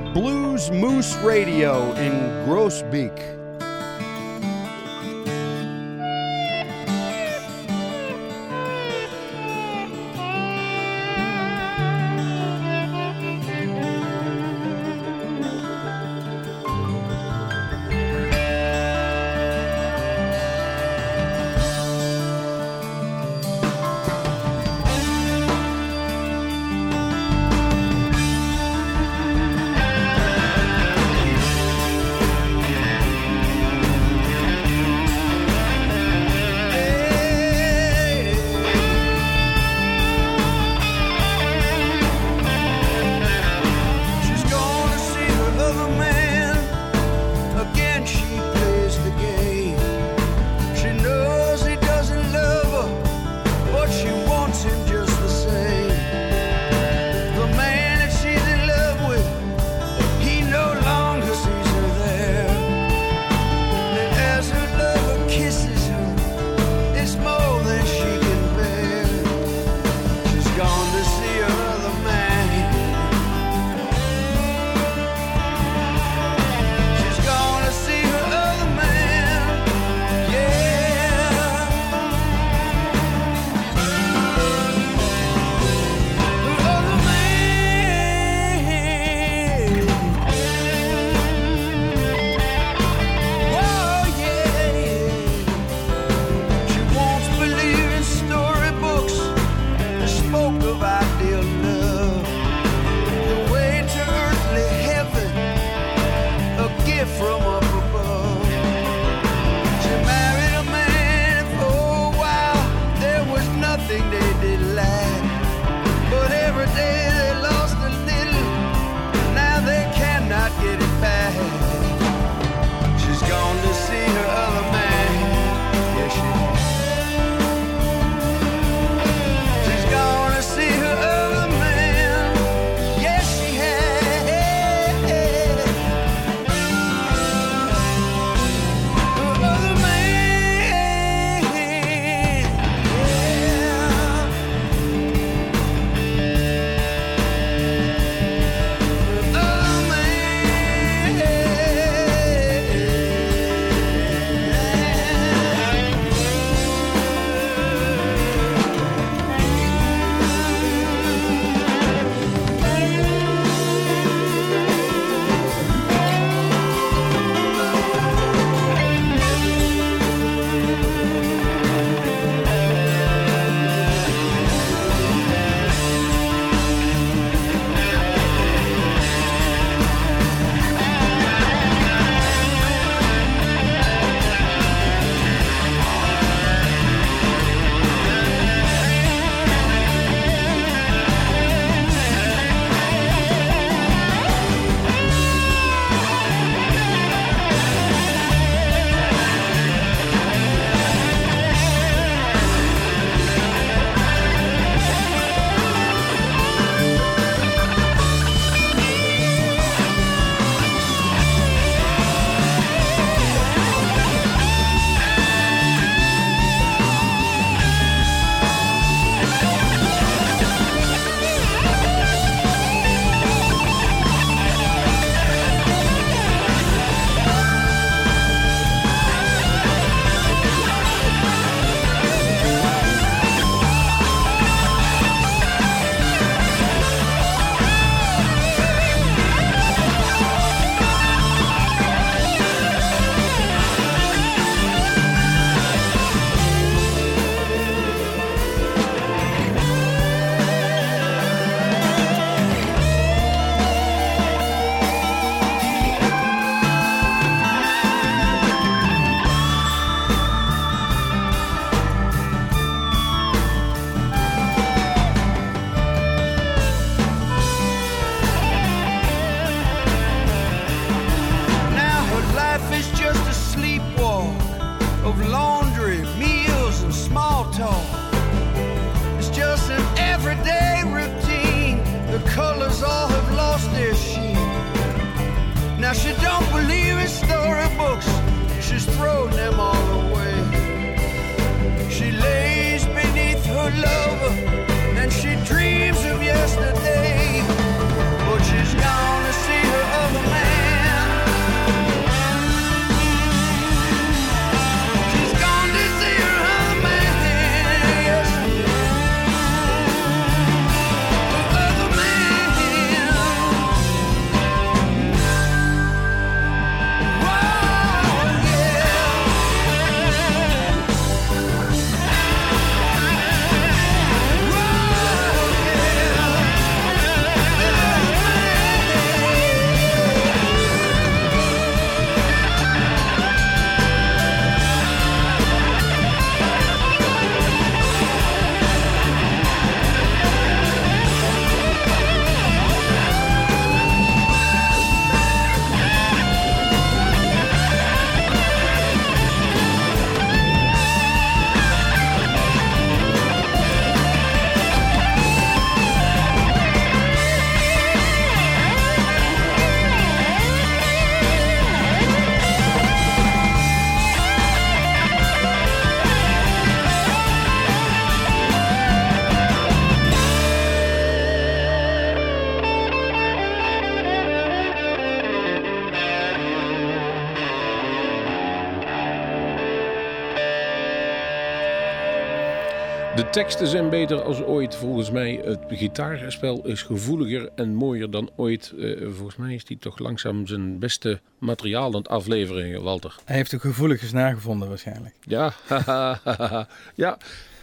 De 383.19 383.31
teksten 383.31 383.67
zijn 383.67 383.91
beter 383.91 384.23
als 384.23 384.43
ooit 384.43 384.75
volgens 384.75 385.11
mij. 385.11 385.41
Het 385.45 385.61
gitaarspel 385.69 386.67
is 386.67 386.83
gevoeliger 386.83 387.51
en 387.55 387.75
mooier 387.75 388.11
dan 388.11 388.31
ooit. 388.37 388.73
Eh, 388.79 389.07
volgens 389.11 389.37
mij 389.37 389.55
is 389.55 389.65
die 389.65 389.79
toch 389.79 389.99
langzaam 389.99 390.47
zijn 390.47 390.79
beste 390.79 391.21
materiaal 391.39 391.87
aan 391.87 391.95
het 391.95 392.09
afleveren, 392.09 392.83
Walter. 392.83 393.15
Hij 393.25 393.37
heeft 393.37 393.51
de 393.51 393.59
gevoelige 393.59 394.07
snaar 394.07 394.35
gevonden 394.35 394.69
waarschijnlijk. 394.69 395.15
Ja, 395.21 395.53
ja. 396.95 397.19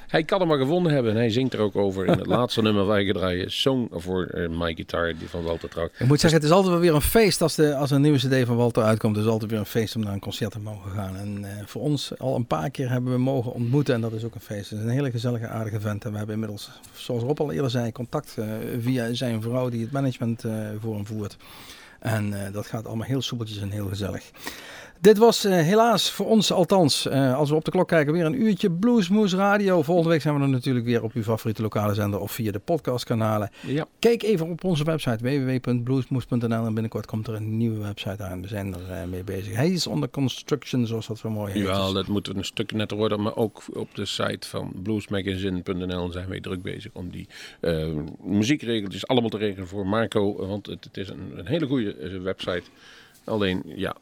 Hij 0.08 0.24
kan 0.24 0.40
hem 0.40 0.48
maar 0.48 0.58
gevonden 0.58 0.94
hebben 0.94 1.12
en 1.12 1.18
hij 1.18 1.30
zingt 1.30 1.54
er 1.54 1.60
ook 1.60 1.76
over 1.76 2.06
in 2.06 2.18
het 2.18 2.28
laatste 2.36 2.62
nummer 2.62 2.86
waar 2.86 3.02
ik 3.02 3.14
draaien. 3.14 3.52
Song 3.52 3.88
voor 3.92 4.26
eh, 4.26 4.50
My 4.50 4.74
Guitar, 4.74 5.14
die 5.18 5.30
van 5.30 5.44
Walter 5.44 5.70
Trouw. 5.70 5.90
Ik 5.98 6.08
moet 6.08 6.20
zeggen, 6.20 6.40
het 6.40 6.50
is 6.50 6.56
altijd 6.56 6.72
wel 6.74 6.82
weer 6.82 6.96
een 6.96 7.02
feest 7.02 7.42
als, 7.42 7.56
de, 7.56 7.76
als 7.76 7.92
een 7.92 8.02
nieuwe 8.02 8.18
cd 8.18 8.46
van 8.46 8.56
Walter 8.56 8.84
uitkomt. 8.84 9.16
Het 9.16 9.26
is 9.26 9.32
altijd 9.32 9.52
weer 9.52 9.60
een 9.60 9.66
feest 9.66 9.96
om 9.96 10.04
naar 10.04 10.14
een 10.14 10.20
concert 10.20 10.52
te 10.52 10.60
mogen 10.60 10.92
gaan. 10.92 11.18
En 11.18 11.46
eh, 11.46 11.66
voor 11.66 11.82
ons 11.82 12.20
al 12.20 12.36
een 12.36 12.48
paar 12.48 12.70
keer 12.70 12.90
hebben 12.90 13.12
we 13.12 13.20
mogen 13.20 13.54
ontmoeten 13.54 13.96
en 13.96 14.02
dat 14.02 14.14
is 14.14 14.24
ook 14.24 14.36
een 14.36 14.42
feest. 14.42 14.70
Het 14.70 14.80
is 14.80 14.86
een 14.86 14.92
hele 14.92 15.12
gezellige, 15.12 15.48
aardige 15.48 15.80
vent. 15.80 16.06
En 16.06 16.12
we 16.12 16.18
hebben 16.18 16.36
inmiddels, 16.36 16.72
zoals 16.94 17.24
Rob 17.24 17.40
al 17.40 17.52
eerder 17.52 17.72
zei, 17.72 17.92
contact 17.92 18.38
eh, 18.38 18.46
via 18.80 19.14
zijn 19.14 19.42
vrouw 19.42 19.70
die 19.70 19.82
het 19.82 19.92
management 19.92 20.44
voor 20.82 20.96
hem 20.96 21.06
voert. 21.06 21.38
En 22.00 22.34
dat 22.52 22.68
gaat 22.68 22.88
allemaal 22.88 23.08
heel 23.08 23.22
soepeltjes 23.22 23.58
en 23.58 23.70
heel 23.70 23.88
gezellig. 23.88 24.32
Dit 25.02 25.18
was 25.18 25.44
eh, 25.44 25.52
helaas 25.52 26.12
voor 26.12 26.26
ons 26.26 26.52
althans, 26.52 27.08
eh, 27.08 27.38
als 27.38 27.50
we 27.50 27.56
op 27.56 27.66
de 27.66 27.72
klok 27.72 27.88
kijken, 27.88 28.14
weer 28.14 28.26
een 28.26 28.42
uurtje 28.42 28.72
Bluesmoes 28.72 29.34
Radio. 29.34 29.82
Volgende 29.82 30.10
week 30.10 30.22
zijn 30.22 30.36
we 30.36 30.42
er 30.42 30.50
natuurlijk 30.50 30.86
weer 30.86 31.04
op 31.04 31.14
uw 31.14 31.24
favoriete 31.24 31.62
lokale 31.62 31.94
zender 31.94 32.20
of 32.20 32.32
via 32.32 32.52
de 32.52 32.60
podcastkanalen. 32.60 33.50
Ja. 33.68 33.86
Kijk 34.00 34.24
even 34.24 34.50
op 34.50 34.64
onze 34.64 34.84
website 34.84 35.18
www.bluesmoes.nl 35.24 36.66
en 36.66 36.74
binnenkort 36.74 37.06
komt 37.06 37.28
er 37.28 37.34
een 37.34 37.58
nieuwe 37.58 37.80
website 37.80 38.24
aan. 38.24 38.42
We 38.42 38.48
zijn 38.48 38.74
er 38.74 38.92
eh, 38.92 39.08
mee 39.08 39.24
bezig. 39.24 39.56
Hij 39.56 39.70
is 39.70 39.88
onder 39.88 40.10
construction, 40.10 40.88
zoals 40.88 41.08
dat 41.08 41.18
zo 41.18 41.30
mooi 41.30 41.54
heet. 41.54 41.66
Dus- 41.66 41.94
dat 41.94 42.08
moet 42.08 42.28
een 42.28 42.46
stuk 42.46 42.72
netter 42.72 42.98
worden. 42.98 43.22
Maar 43.22 43.36
ook 43.36 43.64
op 43.74 43.96
de 43.96 44.06
site 44.06 44.48
van 44.48 44.72
bluesmagazine.nl 44.84 46.12
zijn 46.12 46.30
wij 46.30 46.40
druk 46.40 46.62
bezig 46.62 46.92
om 46.94 47.10
die 47.10 47.28
muziekregeltjes 48.24 49.08
allemaal 49.08 49.30
te 49.30 49.38
regelen 49.38 49.68
voor 49.68 49.88
Marco. 49.88 50.48
Want 50.48 50.66
het, 50.66 50.84
het 50.84 50.98
is 50.98 51.10
een, 51.10 51.34
een 51.36 51.48
hele 51.48 51.68
goede 51.68 52.20
website. 52.20 52.64
Alleen, 53.24 53.64
ja, 53.66 53.96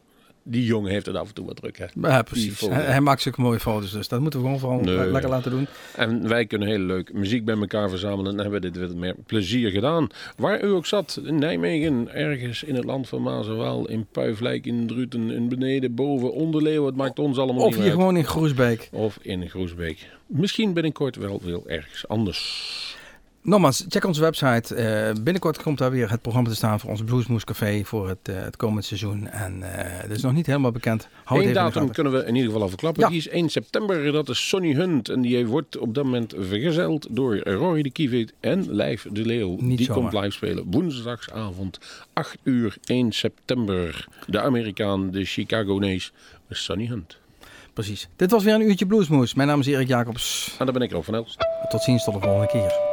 die 0.43 0.65
jongen 0.65 0.91
heeft 0.91 1.05
het 1.05 1.15
af 1.15 1.27
en 1.27 1.33
toe 1.33 1.45
wat 1.45 1.55
druk. 1.55 1.77
Hè. 1.77 1.85
Ja, 2.01 2.21
precies. 2.21 2.59
Hij, 2.59 2.81
hij 2.83 3.01
maakt 3.01 3.21
zulke 3.21 3.41
mooie 3.41 3.59
foto's, 3.59 3.91
dus 3.91 4.07
dat 4.07 4.19
moeten 4.19 4.39
we 4.39 4.45
gewoon 4.45 4.59
vooral 4.59 4.79
Nee. 4.79 5.11
lekker 5.11 5.29
laten 5.29 5.51
doen. 5.51 5.67
En 5.95 6.27
wij 6.27 6.45
kunnen 6.45 6.67
heel 6.67 6.79
leuk 6.79 7.13
muziek 7.13 7.45
bij 7.45 7.55
elkaar 7.57 7.89
verzamelen 7.89 8.31
en 8.33 8.39
hebben 8.39 8.61
dit 8.61 8.77
met 8.77 8.95
meer 8.95 9.15
plezier 9.25 9.71
gedaan. 9.71 10.07
Waar 10.37 10.63
u 10.63 10.67
ook 10.67 10.85
zat, 10.85 11.19
in 11.25 11.39
Nijmegen, 11.39 12.13
ergens 12.13 12.63
in 12.63 12.75
het 12.75 12.83
land 12.83 13.09
van 13.09 13.21
Maas 13.21 13.47
en 13.47 13.57
Waal, 13.57 13.87
in 13.87 14.05
Puiflijk, 14.11 14.65
in 14.65 14.87
Druten, 14.87 15.31
in 15.31 15.49
Beneden, 15.49 15.95
boven, 15.95 16.33
onder 16.33 16.61
Leeuwen, 16.61 16.87
het 16.87 16.95
maakt 16.95 17.19
ons 17.19 17.37
allemaal 17.37 17.61
Of 17.63 17.69
niet 17.69 17.75
hier 17.75 17.83
uit. 17.83 17.93
gewoon 17.93 18.17
in 18.17 18.25
Groesbeek. 18.25 18.89
Of 18.91 19.17
in 19.21 19.49
Groesbeek. 19.49 20.07
Misschien 20.27 20.73
binnenkort 20.73 21.15
wel 21.15 21.41
heel 21.43 21.63
ergens 21.67 22.07
anders. 22.07 22.92
Nogmaals, 23.45 23.85
check 23.89 24.05
onze 24.05 24.21
website. 24.21 24.75
Eh, 24.75 25.13
binnenkort 25.21 25.61
komt 25.61 25.77
daar 25.77 25.91
weer 25.91 26.09
het 26.09 26.21
programma 26.21 26.49
te 26.49 26.55
staan 26.55 26.79
voor 26.79 26.89
ons 26.89 27.03
Bluesmoes 27.03 27.43
Café 27.43 27.83
voor 27.83 28.07
het, 28.07 28.17
eh, 28.23 28.35
het 28.35 28.55
komend 28.55 28.85
seizoen. 28.85 29.27
En 29.27 29.63
eh 29.63 30.01
het 30.01 30.11
is 30.11 30.21
nog 30.21 30.33
niet 30.33 30.45
helemaal 30.45 30.71
bekend. 30.71 31.07
Houd 31.23 31.43
Eén 31.43 31.53
datum 31.53 31.91
kunnen 31.91 32.13
we 32.13 32.19
in 32.19 32.35
ieder 32.35 32.45
geval 32.45 32.61
al 32.61 32.69
verklappen. 32.69 33.03
Ja. 33.03 33.09
Die 33.09 33.17
is 33.17 33.29
1 33.29 33.49
september. 33.49 34.11
Dat 34.11 34.29
is 34.29 34.47
Sonny 34.47 34.73
Hunt. 34.73 35.09
En 35.09 35.21
die 35.21 35.45
wordt 35.45 35.77
op 35.77 35.93
dat 35.95 36.03
moment 36.03 36.33
vergezeld 36.37 37.07
door 37.09 37.37
Roy 37.37 37.81
de 37.81 37.91
Kievet 37.91 38.33
en 38.39 38.75
Lijf 38.75 39.07
de 39.11 39.25
Leeuw. 39.25 39.57
Niet 39.59 39.77
die 39.77 39.85
zomaar. 39.85 40.11
komt 40.11 40.23
live 40.23 40.35
spelen 40.35 40.63
woensdagsavond 40.71 41.79
8 42.13 42.37
uur 42.43 42.77
1 42.85 43.11
september. 43.11 44.07
De 44.27 44.41
Amerikaan, 44.41 45.11
de 45.11 45.25
Chicagonees, 45.25 46.11
Sonny 46.49 46.87
Hunt. 46.87 47.17
Precies. 47.73 48.07
Dit 48.15 48.31
was 48.31 48.43
weer 48.43 48.53
een 48.53 48.61
uurtje 48.61 48.85
Bluesmoes. 48.85 49.33
Mijn 49.33 49.47
naam 49.47 49.59
is 49.59 49.67
Erik 49.67 49.87
Jacobs. 49.87 50.55
En 50.59 50.65
daar 50.65 50.73
ben 50.73 50.83
ik 50.83 50.91
Rob 50.91 51.03
van 51.03 51.15
Elst. 51.15 51.37
Tot 51.69 51.81
ziens, 51.81 52.03
tot 52.03 52.13
de 52.13 52.19
volgende 52.19 52.47
keer. 52.47 52.92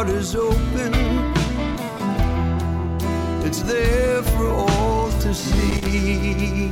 waters 0.00 0.34
open. 0.34 0.94
It's 3.44 3.60
there 3.60 4.22
for 4.22 4.48
all 4.48 5.10
to 5.20 5.34
see. 5.34 6.70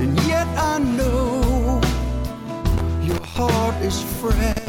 And 0.00 0.14
yet 0.28 0.46
I 0.56 0.78
know 0.78 1.80
your 3.02 3.20
heart 3.24 3.74
is 3.82 4.00
fresh. 4.20 4.65